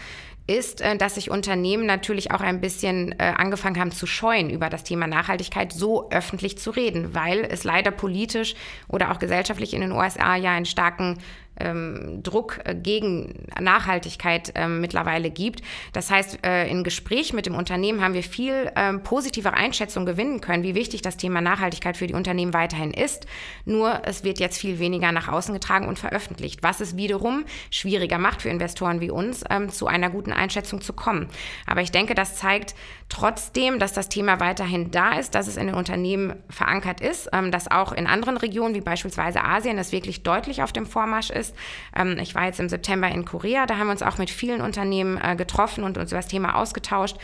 ist, 0.46 0.82
äh, 0.82 0.98
dass 0.98 1.16
sich 1.16 1.32
Unternehmen 1.32 1.86
natürlich 1.86 2.32
auch 2.32 2.42
ein 2.42 2.60
bisschen 2.60 3.14
äh, 3.18 3.34
angefangen 3.38 3.80
haben 3.80 3.92
zu 3.92 4.08
scheuen, 4.08 4.50
über 4.50 4.70
das 4.70 4.84
Thema 4.84 5.08
Nachhaltigkeit 5.08 5.72
so 5.72 6.10
öffentlich 6.10 6.58
zu 6.58 6.72
reden, 6.72 7.16
weil 7.16 7.46
es 7.50 7.64
leider 7.64 7.92
politisch 7.92 8.56
oder 8.90 9.12
auch 9.12 9.20
gesellschaftlich 9.20 9.74
in 9.74 9.82
den 9.82 9.94
USA 9.94 10.36
ja 10.36 10.52
einen 10.52 10.66
starken 10.66 11.18
ähm, 11.60 12.22
Druck 12.24 12.60
äh, 12.64 12.76
gegen 12.76 13.46
Nachhaltigkeit 13.60 14.52
ähm, 14.56 14.82
mittlerweile 14.82 15.30
gibt. 15.30 15.62
Das 15.94 16.12
heißt, 16.12 16.46
äh, 16.46 16.68
in 16.70 16.84
Gespräch 16.84 17.34
mit 17.34 17.46
dem 17.46 17.56
Unternehmen 17.56 18.02
haben 18.02 18.14
wir 18.14 18.24
viel 18.24 18.72
ähm, 18.76 19.04
positivere 19.04 19.54
Einschätzung 19.54 20.06
gewinnen 20.06 20.42
können, 20.42 20.64
wie 20.64 20.76
wichtig 20.76 21.02
das 21.02 21.18
Thema 21.18 21.42
Nachhaltigkeit 21.42 21.98
für 21.98 22.08
die 22.08 22.14
Unternehmen 22.14 22.54
weiterhin 22.54 22.92
ist. 22.92 23.28
Nur 23.66 24.02
es 24.06 24.24
wird 24.24 24.40
jetzt 24.40 24.60
viel 24.60 24.80
weniger 24.80 25.12
nach 25.12 25.28
außen 25.28 25.54
getragen 25.54 25.88
und 25.88 26.00
veröffentlicht, 26.00 26.64
was 26.64 26.80
es 26.80 26.98
wiederum 26.98 27.46
schwieriger 27.72 28.18
macht 28.18 28.42
für 28.42 28.50
Investoren 28.50 29.02
wie 29.02 29.12
uns, 29.12 29.44
ähm, 29.50 29.70
zu 29.70 29.88
einer 29.88 30.10
guten 30.10 30.34
Einschätzung 30.34 30.82
zu 30.82 30.94
kommen. 30.94 31.28
Aber 31.66 31.82
ich 31.82 31.92
denke, 31.92 32.16
das 32.16 32.36
zeigt 32.36 32.76
trotzdem, 33.10 33.80
dass 33.80 33.94
das 33.94 34.10
Thema 34.10 34.40
weiterhin 34.40 34.92
da 34.92 35.14
ist, 35.14 35.36
dass 35.36 35.48
es 35.48 35.58
in 35.58 35.68
den 35.68 35.76
Unternehmen 35.76 36.36
verankert 36.50 37.02
ist, 37.02 37.30
ähm, 37.34 37.52
dass 37.52 37.70
auch 37.70 37.92
in 37.92 38.08
anderen 38.08 38.38
Regionen 38.38 38.76
wie 38.76 38.82
beispielsweise 38.82 39.44
Asien 39.44 39.78
es 39.78 39.92
wirklich 39.92 40.24
deutlich 40.24 40.62
auf 40.64 40.72
dem 40.72 40.86
Vormarsch 40.86 41.30
ist 41.30 41.47
ist. 41.48 41.56
Ähm, 41.96 42.18
ich 42.20 42.36
war 42.36 42.46
jetzt 42.46 42.60
im 42.60 42.70
September 42.70 43.10
in 43.10 43.26
Korea, 43.26 43.66
da 43.66 43.78
haben 43.78 43.88
wir 43.88 43.92
uns 43.92 44.04
auch 44.04 44.18
mit 44.18 44.30
vielen 44.30 44.62
Unternehmen 44.62 45.20
äh, 45.22 45.36
getroffen 45.36 45.84
und 45.84 45.98
uns 45.98 46.12
über 46.12 46.20
das 46.20 46.28
Thema 46.28 46.56
ausgetauscht. 46.56 47.18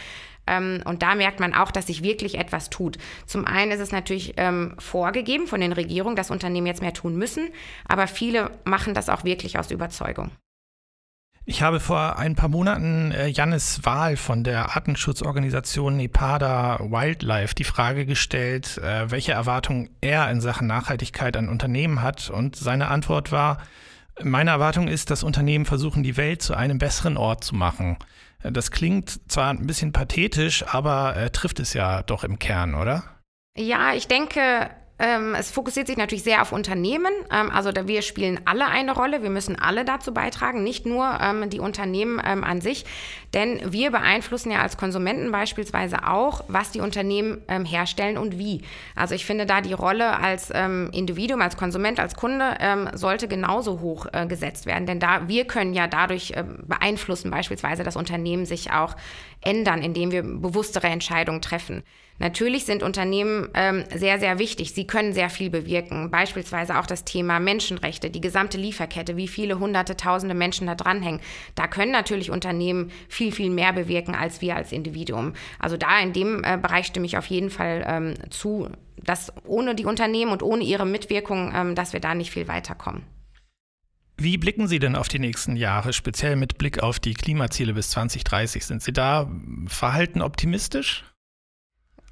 Ähm, 0.46 0.82
und 0.86 1.02
da 1.02 1.16
merkt 1.16 1.40
man 1.40 1.54
auch, 1.54 1.72
dass 1.72 1.88
sich 1.88 2.04
wirklich 2.04 2.38
etwas 2.38 2.70
tut. 2.70 2.98
Zum 3.26 3.46
einen 3.46 3.72
ist 3.72 3.80
es 3.80 3.92
natürlich 3.92 4.34
ähm, 4.38 4.76
vorgegeben 4.78 5.48
von 5.48 5.62
den 5.62 5.72
Regierungen, 5.72 6.18
dass 6.18 6.32
Unternehmen 6.32 6.68
jetzt 6.68 6.82
mehr 6.82 6.94
tun 6.94 7.16
müssen, 7.16 7.50
aber 7.88 8.08
viele 8.08 8.52
machen 8.66 8.94
das 8.94 9.10
auch 9.10 9.24
wirklich 9.24 9.58
aus 9.58 9.72
Überzeugung. 9.72 10.32
Ich 11.46 11.62
habe 11.62 11.82
vor 11.82 12.18
ein 12.18 12.36
paar 12.36 12.48
Monaten 12.48 13.12
äh, 13.12 13.28
Jannis 13.28 13.82
Wahl 13.84 14.16
von 14.16 14.46
der 14.46 14.78
Artenschutzorganisation 14.78 15.98
Nepada 15.98 16.80
Wildlife 16.80 17.54
die 17.54 17.66
Frage 17.66 18.06
gestellt, 18.06 18.78
äh, 18.78 19.12
welche 19.12 19.34
Erwartungen 19.34 19.90
er 20.00 20.32
in 20.32 20.40
Sachen 20.40 20.68
Nachhaltigkeit 20.68 21.36
an 21.36 21.50
Unternehmen 21.50 22.02
hat. 22.02 22.30
Und 22.30 22.56
seine 22.56 22.88
Antwort 22.88 23.34
war, 23.34 23.58
meine 24.22 24.52
Erwartung 24.52 24.88
ist, 24.88 25.10
dass 25.10 25.24
Unternehmen 25.24 25.66
versuchen, 25.66 26.04
die 26.04 26.18
Welt 26.18 26.42
zu 26.42 26.54
einem 26.54 26.78
besseren 26.78 27.18
Ort 27.18 27.44
zu 27.44 27.56
machen. 27.56 27.98
Das 28.44 28.72
klingt 28.72 29.32
zwar 29.32 29.50
ein 29.50 29.66
bisschen 29.66 29.94
pathetisch, 29.94 30.66
aber 30.68 31.16
äh, 31.16 31.30
trifft 31.30 31.60
es 31.60 31.74
ja 31.74 32.04
doch 32.04 32.24
im 32.24 32.40
Kern, 32.40 32.76
oder? 32.76 33.04
Ja, 33.58 33.94
ich 33.94 34.08
denke, 34.08 34.70
ähm, 35.00 35.34
es 35.34 35.50
fokussiert 35.50 35.88
sich 35.88 35.98
natürlich 35.98 36.24
sehr 36.24 36.42
auf 36.42 36.52
Unternehmen. 36.52 37.12
Ähm, 37.32 37.50
also 37.50 37.72
da 37.72 37.88
wir 37.88 38.04
spielen 38.04 38.40
alle 38.46 38.68
eine 38.68 38.94
Rolle. 38.94 39.24
Wir 39.24 39.32
müssen 39.32 39.58
alle 39.58 39.86
dazu 39.86 40.14
beitragen, 40.14 40.64
nicht 40.64 40.86
nur 40.86 41.18
ähm, 41.20 41.50
die 41.50 41.60
Unternehmen 41.60 42.22
ähm, 42.24 42.44
an 42.44 42.62
sich. 42.62 42.86
Denn 43.34 43.60
wir 43.74 43.90
beeinflussen 43.90 44.52
ja 44.52 44.62
als 44.62 44.78
Konsumenten 44.78 45.32
beispielsweise 45.32 46.08
auch, 46.08 46.44
was 46.48 46.70
die 46.70 46.80
Unternehmen 46.80 47.42
ähm, 47.48 47.66
herstellen 47.66 48.20
und 48.20 48.38
wie. 48.38 48.62
Also 48.96 49.16
ich 49.16 49.26
finde 49.26 49.48
da 49.48 49.62
die 49.62 49.74
Rolle 49.74 50.20
als 50.20 50.52
ähm, 50.54 50.92
Individuum, 50.94 51.42
als 51.42 51.58
Konsument, 51.58 52.00
als 52.00 52.16
Kunde 52.16 52.44
sollte 52.94 53.28
genauso 53.28 53.80
hoch 53.80 54.08
äh, 54.12 54.26
gesetzt 54.28 54.66
werden. 54.66 54.86
Denn 54.86 55.00
da 55.00 55.28
wir 55.28 55.46
können 55.46 55.74
ja 55.74 55.88
dadurch 55.88 56.32
äh, 56.32 56.44
beeinflussen, 56.44 57.32
beispielsweise, 57.32 57.84
dass 57.84 57.96
Unternehmen 57.96 58.46
sich 58.46 58.72
auch 58.72 58.96
ändern, 59.42 59.82
indem 59.82 60.12
wir 60.12 60.24
bewusstere 60.24 60.88
Entscheidungen 60.88 61.42
treffen. 61.42 61.84
Natürlich 62.20 62.66
sind 62.66 62.84
Unternehmen 62.84 63.50
ähm, 63.54 63.86
sehr, 63.94 64.20
sehr 64.20 64.40
wichtig. 64.40 64.74
Sie 64.74 64.86
können 64.86 65.14
sehr 65.14 65.30
viel 65.30 65.50
bewirken. 65.50 66.12
Beispielsweise 66.12 66.78
auch 66.80 66.86
das 66.86 67.04
Thema 67.06 67.40
Menschenrechte, 67.40 68.10
die 68.10 68.22
gesamte 68.22 68.58
Lieferkette, 68.58 69.18
wie 69.18 69.28
viele 69.28 69.60
hunderte, 69.60 69.98
tausende 69.98 70.36
Menschen 70.36 70.68
da 70.68 70.76
dranhängen. 70.76 71.22
Da 71.56 71.68
können 71.68 71.92
natürlich 71.92 72.30
Unternehmen 72.30 72.92
viel, 73.10 73.32
viel 73.32 73.50
mehr 73.50 73.74
bewirken 73.74 74.16
als 74.16 74.42
wir 74.42 74.56
als 74.56 74.72
Individuum. 74.72 75.34
Also 75.60 75.76
da 75.76 76.00
in 76.00 76.14
dem 76.14 76.44
äh, 76.44 76.58
Bereich 76.58 76.86
stimme 76.88 77.06
ich 77.06 77.18
auf 77.18 77.26
jeden 77.26 77.50
Fall 77.50 77.84
ähm, 77.88 78.14
zu, 78.30 78.70
dass 78.98 79.34
ohne 79.46 79.76
die 79.76 79.86
Unternehmen 79.86 80.32
und 80.32 80.44
ohne 80.44 80.64
ihre 80.64 80.86
Mitwirkung, 80.86 81.52
ähm, 81.56 81.76
dass 81.76 81.94
wir 81.94 82.00
da 82.00 82.14
nicht 82.14 82.32
viel 82.32 82.48
weiterkommen. 82.48 83.04
Wie 84.18 84.38
blicken 84.38 84.68
Sie 84.68 84.78
denn 84.78 84.96
auf 84.96 85.08
die 85.08 85.18
nächsten 85.18 85.56
Jahre, 85.56 85.92
speziell 85.92 86.36
mit 86.36 86.60
Blick 86.60 86.84
auf 86.84 87.00
die 87.00 87.16
Klimaziele 87.16 87.74
bis 87.74 87.90
2030? 87.90 88.64
Sind 88.64 88.84
Sie 88.84 88.94
da 88.94 89.30
verhalten 89.68 90.22
optimistisch? 90.22 91.04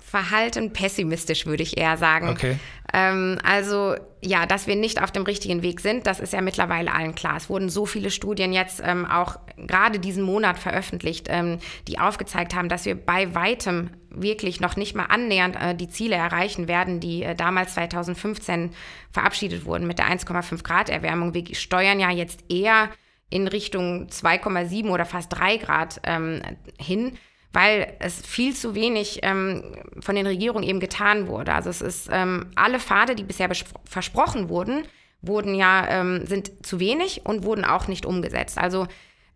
Verhalten 0.02 0.74
pessimistisch, 0.74 1.46
würde 1.46 1.64
ich 1.64 1.78
eher 1.78 1.96
sagen. 1.96 2.30
Okay. 2.30 2.58
Ähm, 2.94 3.38
also 3.44 3.96
ja, 4.22 4.46
dass 4.46 4.68
wir 4.68 4.76
nicht 4.76 5.02
auf 5.02 5.12
dem 5.12 5.24
richtigen 5.24 5.64
Weg 5.64 5.80
sind, 5.80 6.06
das 6.06 6.20
ist 6.20 6.34
ja 6.34 6.42
mittlerweile 6.42 6.94
allen 6.94 7.16
klar. 7.16 7.38
Es 7.38 7.50
wurden 7.50 7.70
so 7.70 7.86
viele 7.86 8.12
Studien 8.12 8.52
jetzt 8.52 8.82
ähm, 8.84 9.06
auch 9.06 9.40
gerade 9.58 10.00
diesen 10.00 10.24
Monat 10.24 10.60
veröffentlicht, 10.60 11.28
ähm, 11.30 11.60
die 11.88 12.00
aufgezeigt 12.00 12.54
haben, 12.54 12.68
dass 12.68 12.86
wir 12.86 12.96
bei 12.96 13.34
weitem 13.34 13.92
wirklich 14.10 14.60
noch 14.60 14.76
nicht 14.76 14.96
mal 14.96 15.06
annähernd 15.06 15.56
äh, 15.56 15.76
die 15.76 15.88
Ziele 15.88 16.16
erreichen 16.16 16.68
werden, 16.68 17.00
die 17.00 17.24
äh, 17.24 17.36
damals 17.36 17.76
2015 17.76 18.72
verabschiedet 19.12 19.66
wurden 19.66 19.88
mit 19.88 20.00
der 20.00 20.08
1,5 20.08 20.64
Grad 20.64 20.90
Erwärmung. 20.90 21.34
Wir 21.34 21.56
steuern 21.56 22.00
ja 22.00 22.12
jetzt 22.12 22.44
eher 22.50 22.90
in 23.30 23.48
Richtung 23.48 24.08
2,7 24.08 24.90
oder 24.90 25.06
fast 25.06 25.32
3 25.34 25.58
Grad 25.58 26.02
ähm, 26.04 26.42
hin 26.78 27.18
weil 27.54 27.94
es 28.00 28.22
viel 28.22 28.56
zu 28.56 28.76
wenig 28.76 29.20
ähm, 29.24 29.64
von 30.00 30.16
den 30.16 30.26
Regierungen 30.26 30.68
eben 30.68 30.80
getan 30.80 31.28
wurde. 31.28 31.54
Also 31.54 31.70
es 31.70 31.82
ist 31.82 32.10
ähm, 32.12 32.48
alle 32.56 32.80
Pfade, 32.80 33.16
die 33.16 33.24
bisher 33.24 33.50
versprochen 33.86 34.50
wurden, 34.50 34.84
wurden 35.22 35.56
ja 35.56 35.88
ähm, 35.88 36.26
sind 36.26 36.66
zu 36.66 36.80
wenig 36.80 37.26
und 37.26 37.44
wurden 37.44 37.66
auch 37.66 37.88
nicht 37.88 38.06
umgesetzt. 38.06 38.58
Also 38.58 38.88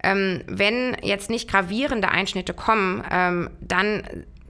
ähm, 0.02 0.44
wenn 0.48 0.96
jetzt 1.02 1.30
nicht 1.30 1.50
gravierende 1.50 2.10
Einschnitte 2.10 2.54
kommen, 2.54 3.04
ähm, 3.12 3.50
dann 3.60 4.04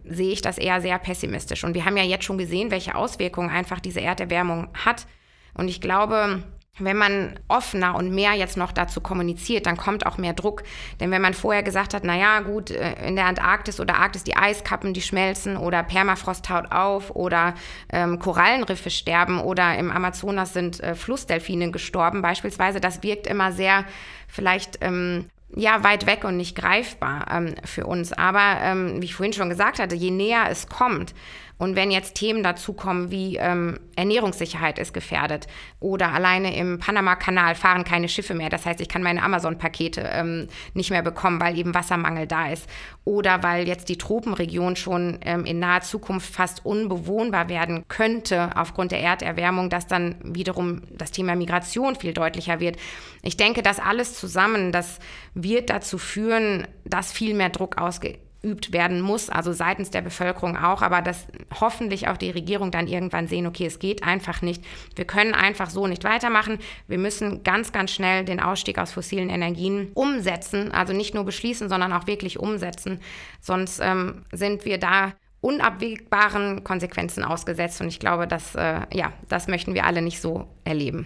sehe 0.04 0.32
ich 0.32 0.42
das 0.42 0.58
eher 0.58 0.82
sehr 0.82 1.00
pessimistisch. 1.00 1.64
Und 1.64 1.74
wir 1.74 1.86
haben 1.86 1.98
ja 1.98 2.04
jetzt 2.04 2.26
schon 2.26 2.38
gesehen, 2.38 2.72
welche 2.72 2.96
Auswirkungen 2.96 3.50
einfach 3.50 3.80
diese 3.80 4.02
Erderwärmung 4.02 4.68
hat. 4.74 5.08
Und 5.56 5.68
ich 5.68 5.82
glaube, 5.82 6.44
wenn 6.78 6.98
man 6.98 7.40
offener 7.48 7.96
und 7.96 8.14
mehr 8.14 8.34
jetzt 8.34 8.58
noch 8.58 8.72
dazu 8.72 9.00
kommuniziert, 9.00 9.66
dann 9.66 9.78
kommt 9.78 10.06
auch 10.06 10.18
mehr 10.18 10.34
Druck. 10.34 10.64
Denn 11.00 11.10
wenn 11.12 11.22
man 11.22 11.34
vorher 11.34 11.64
gesagt 11.64 11.94
hat, 11.94 12.04
naja, 12.04 12.42
gut, 12.42 12.72
äh, 12.72 13.08
in 13.08 13.16
der 13.16 13.26
Antarktis 13.26 13.80
oder 13.80 13.96
Arktis 13.96 14.24
die 14.24 14.36
Eiskappen, 14.36 14.94
die 14.94 15.02
schmelzen 15.02 15.58
oder 15.58 15.84
Permafrost 15.84 16.46
taut 16.46 16.72
auf 16.72 17.12
oder 17.16 17.54
ähm, 17.92 18.20
Korallenriffe 18.20 18.90
sterben 18.90 19.40
oder 19.40 19.78
im 19.78 19.90
Amazonas 19.90 20.54
sind 20.54 20.82
äh, 20.82 20.96
Flussdelfine 20.96 21.72
gestorben 21.72 22.22
beispielsweise, 22.22 22.82
das 22.82 23.04
wirkt 23.04 23.28
immer 23.28 23.52
sehr 23.52 23.86
vielleicht 24.28 24.80
ähm, 24.82 25.30
ja, 25.56 25.84
weit 25.84 26.06
weg 26.06 26.24
und 26.26 26.38
nicht 26.38 26.58
greifbar 26.58 27.28
ähm, 27.32 27.56
für 27.64 27.86
uns. 27.86 28.12
Aber 28.12 28.58
ähm, 28.62 29.02
wie 29.02 29.06
ich 29.06 29.16
vorhin 29.16 29.34
schon 29.34 29.50
gesagt 29.50 29.80
hatte, 29.80 29.96
je 29.96 30.12
näher 30.12 30.48
es 30.50 30.68
kommt, 30.68 31.14
und 31.58 31.76
wenn 31.76 31.92
jetzt 31.92 32.16
Themen 32.16 32.44
dazukommen 32.44 33.12
wie 33.12 33.38
ähm, 33.38 33.80
Ernährungssicherheit 33.96 34.78
ist 34.78 34.94
gefährdet 34.94 35.48
oder 35.80 36.12
alleine 36.12 36.56
im 36.56 36.80
Panama-Kanal 36.80 37.56
fahren 37.56 37.84
keine 37.86 38.10
Schiffe 38.10 38.34
mehr, 38.34 38.50
das 38.50 38.66
heißt, 38.66 38.82
ich 38.82 38.90
kann 38.90 39.04
meine 39.04 39.24
Amazon-Pakete 39.24 40.10
ähm, 40.12 40.48
nicht 40.74 40.90
mehr 40.90 41.02
bekommen, 41.02 41.40
weil 41.40 41.58
eben 41.58 41.74
Wassermangel 41.74 42.28
da 42.28 42.50
ist 42.50 42.70
oder 43.06 43.42
weil 43.42 43.68
jetzt 43.68 43.88
die 43.88 43.98
Tropenregion 43.98 44.76
schon 44.76 45.20
ähm, 45.22 45.46
in 45.46 45.60
naher 45.60 45.82
Zukunft 45.82 46.34
fast 46.34 46.66
unbewohnbar 46.66 47.48
werden 47.48 47.86
könnte 47.88 48.50
aufgrund 48.56 48.92
der 48.92 49.02
Erderwärmung, 49.02 49.70
dass 49.70 49.88
dann 49.88 50.16
wiederum 50.24 50.82
das 50.92 51.12
Thema 51.12 51.36
Migration 51.36 51.96
viel 51.96 52.14
deutlicher 52.14 52.60
wird. 52.60 52.78
Ich 53.22 53.38
denke, 53.38 53.64
das 53.64 53.80
alles 53.80 54.16
zusammen, 54.16 54.72
das 54.72 55.00
wird 55.34 55.70
dazu 55.70 55.98
führen, 55.98 56.68
dass 56.84 57.14
viel 57.14 57.34
mehr 57.34 57.50
Druck 57.50 57.78
ausgeht 57.78 58.25
ausgeübt 58.46 58.72
werden 58.74 59.02
muss, 59.02 59.30
also 59.30 59.54
seitens 59.54 59.90
der 59.90 60.02
Bevölkerung 60.02 60.58
auch, 60.58 60.82
aber 60.82 61.02
dass 61.02 61.28
hoffentlich 61.60 62.08
auch 62.08 62.18
die 62.18 62.30
Regierung 62.30 62.72
dann 62.72 62.88
irgendwann 62.88 63.28
sehen, 63.28 63.48
okay, 63.48 63.66
es 63.66 63.80
geht 63.80 64.04
einfach 64.04 64.42
nicht. 64.42 64.64
Wir 64.96 65.06
können 65.06 65.34
einfach 65.34 65.70
so 65.70 65.88
nicht 65.88 66.04
weitermachen. 66.04 66.60
Wir 66.88 66.98
müssen 66.98 67.44
ganz, 67.44 67.72
ganz 67.72 67.92
schnell 67.92 68.24
den 68.24 68.40
Ausstieg 68.40 68.78
aus 68.78 68.92
fossilen 68.92 69.30
Energien 69.30 69.92
umsetzen, 69.94 70.72
also 70.72 70.94
nicht 70.94 71.16
nur 71.16 71.26
beschließen, 71.26 71.70
sondern 71.70 71.92
auch 71.94 72.08
wirklich 72.08 72.40
umsetzen. 72.40 73.00
Sonst 73.42 73.80
ähm, 73.82 74.26
sind 74.32 74.66
wir 74.66 74.78
da 74.78 75.14
unabwegbaren 75.42 76.64
Konsequenzen 76.64 77.24
ausgesetzt 77.24 77.82
und 77.82 77.88
ich 77.88 78.00
glaube, 78.00 78.28
dass, 78.28 78.56
äh, 78.56 78.82
ja, 78.94 79.14
das 79.28 79.48
möchten 79.48 79.74
wir 79.74 79.86
alle 79.86 80.02
nicht 80.02 80.22
so 80.22 80.48
erleben. 80.64 81.06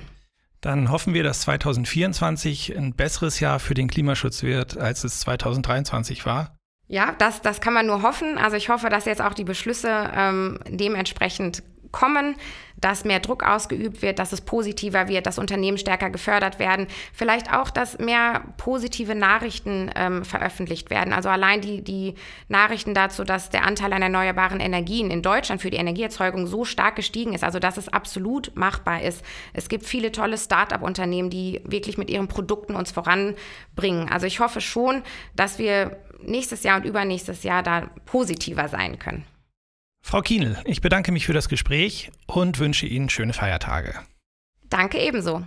Dann 0.62 0.91
hoffen 0.91 1.13
wir, 1.13 1.23
dass 1.23 1.41
2024 1.41 2.78
ein 2.78 2.93
besseres 2.93 3.39
Jahr 3.39 3.60
für 3.60 3.73
den 3.73 3.88
Klimaschutz 3.88 4.43
wird, 4.43 4.78
als 4.78 5.06
es 5.06 5.21
2023 5.21 6.25
war. 6.25 6.59
Ja, 6.91 7.13
das, 7.19 7.41
das 7.43 7.62
kann 7.62 7.73
man 7.73 7.86
nur 7.86 8.02
hoffen. 8.02 8.39
Also 8.39 8.58
ich 8.58 8.69
hoffe, 8.69 8.89
dass 8.89 9.06
jetzt 9.06 9.21
auch 9.21 9.36
die 9.36 9.43
Beschlüsse 9.43 10.12
ähm, 10.15 10.60
dementsprechend 10.67 11.62
kommen, 11.91 12.36
dass 12.78 13.04
mehr 13.04 13.19
Druck 13.19 13.43
ausgeübt 13.43 14.02
wird, 14.02 14.19
dass 14.19 14.32
es 14.32 14.41
positiver 14.41 15.08
wird, 15.08 15.25
dass 15.25 15.38
Unternehmen 15.38 15.78
stärker 15.78 16.10
gefördert 16.10 16.60
werden. 16.60 16.88
Vielleicht 17.13 17.54
auch, 17.54 17.69
dass 17.69 17.99
mehr 17.99 18.43
positive 18.58 19.15
Nachrichten 19.15 19.91
ähm, 19.95 20.23
veröffentlicht 20.23 20.89
werden. 20.89 21.13
Also 21.13 21.30
allein 21.30 21.62
die, 21.62 21.84
die 21.84 22.15
Nachrichten 22.47 22.93
dazu, 22.93 23.23
dass 23.23 23.49
der 23.49 23.65
Anteil 23.65 23.93
an 23.93 24.02
erneuerbaren 24.02 24.60
Energien 24.60 25.12
in 25.12 25.21
Deutschland 25.21 25.62
für 25.62 25.69
die 25.69 25.78
Energieerzeugung 25.78 26.47
so 26.47 26.65
stark 26.65 26.95
gestiegen 26.95 27.34
ist, 27.34 27.43
also 27.43 27.60
dass 27.60 27.78
es 27.78 27.89
absolut 27.89 28.56
machbar 28.56 29.02
ist. 29.02 29.23
Es 29.54 29.69
gibt 29.69 29.86
viele 29.86 30.12
tolle 30.12 30.38
Start-up-Unternehmen, 30.38 31.30
die 31.30 31.62
wirklich 31.65 31.97
mit 31.97 32.10
ihren 32.10 32.28
Produkten 32.28 32.75
uns 32.75 32.91
voranbringen. 32.91 34.10
Also 34.10 34.25
ich 34.25 34.39
hoffe 34.39 34.62
schon, 34.62 35.04
dass 35.36 35.60
wir 35.60 35.97
nächstes 36.21 36.63
Jahr 36.63 36.78
und 36.78 36.86
übernächstes 36.86 37.43
Jahr 37.43 37.63
da 37.63 37.89
positiver 38.06 38.67
sein 38.67 38.99
können. 38.99 39.25
Frau 40.02 40.22
Kienel, 40.22 40.58
ich 40.66 40.82
bedanke 40.82 41.12
mich 41.12 41.26
für 41.26 41.34
das 41.34 41.50
Gespräch 41.50 42.12
und 42.26 42.60
wünsche 42.60 42.86
Ihnen 42.88 43.10
schöne 43.10 43.34
Feiertage. 43.34 43.94
Danke 44.70 45.00
ebenso. 45.00 45.44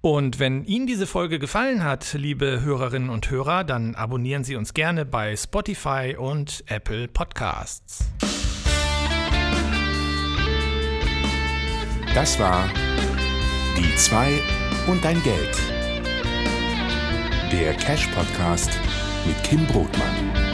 Und 0.00 0.38
wenn 0.38 0.64
Ihnen 0.64 0.86
diese 0.86 1.06
Folge 1.06 1.38
gefallen 1.38 1.82
hat, 1.82 2.12
liebe 2.12 2.60
Hörerinnen 2.62 3.10
und 3.10 3.30
Hörer, 3.30 3.64
dann 3.64 3.94
abonnieren 3.94 4.44
Sie 4.44 4.56
uns 4.56 4.72
gerne 4.74 5.04
bei 5.04 5.36
Spotify 5.36 6.16
und 6.18 6.64
Apple 6.66 7.08
Podcasts. 7.08 8.04
Das 12.14 12.38
war 12.38 12.68
Die 13.76 13.94
zwei 13.96 14.40
und 14.86 15.04
dein 15.04 15.22
Geld. 15.22 15.56
Der 17.52 17.74
Cash 17.74 18.06
Podcast 18.08 18.70
mit 19.26 19.42
Kim 19.42 19.66
Brotmann. 19.66 20.45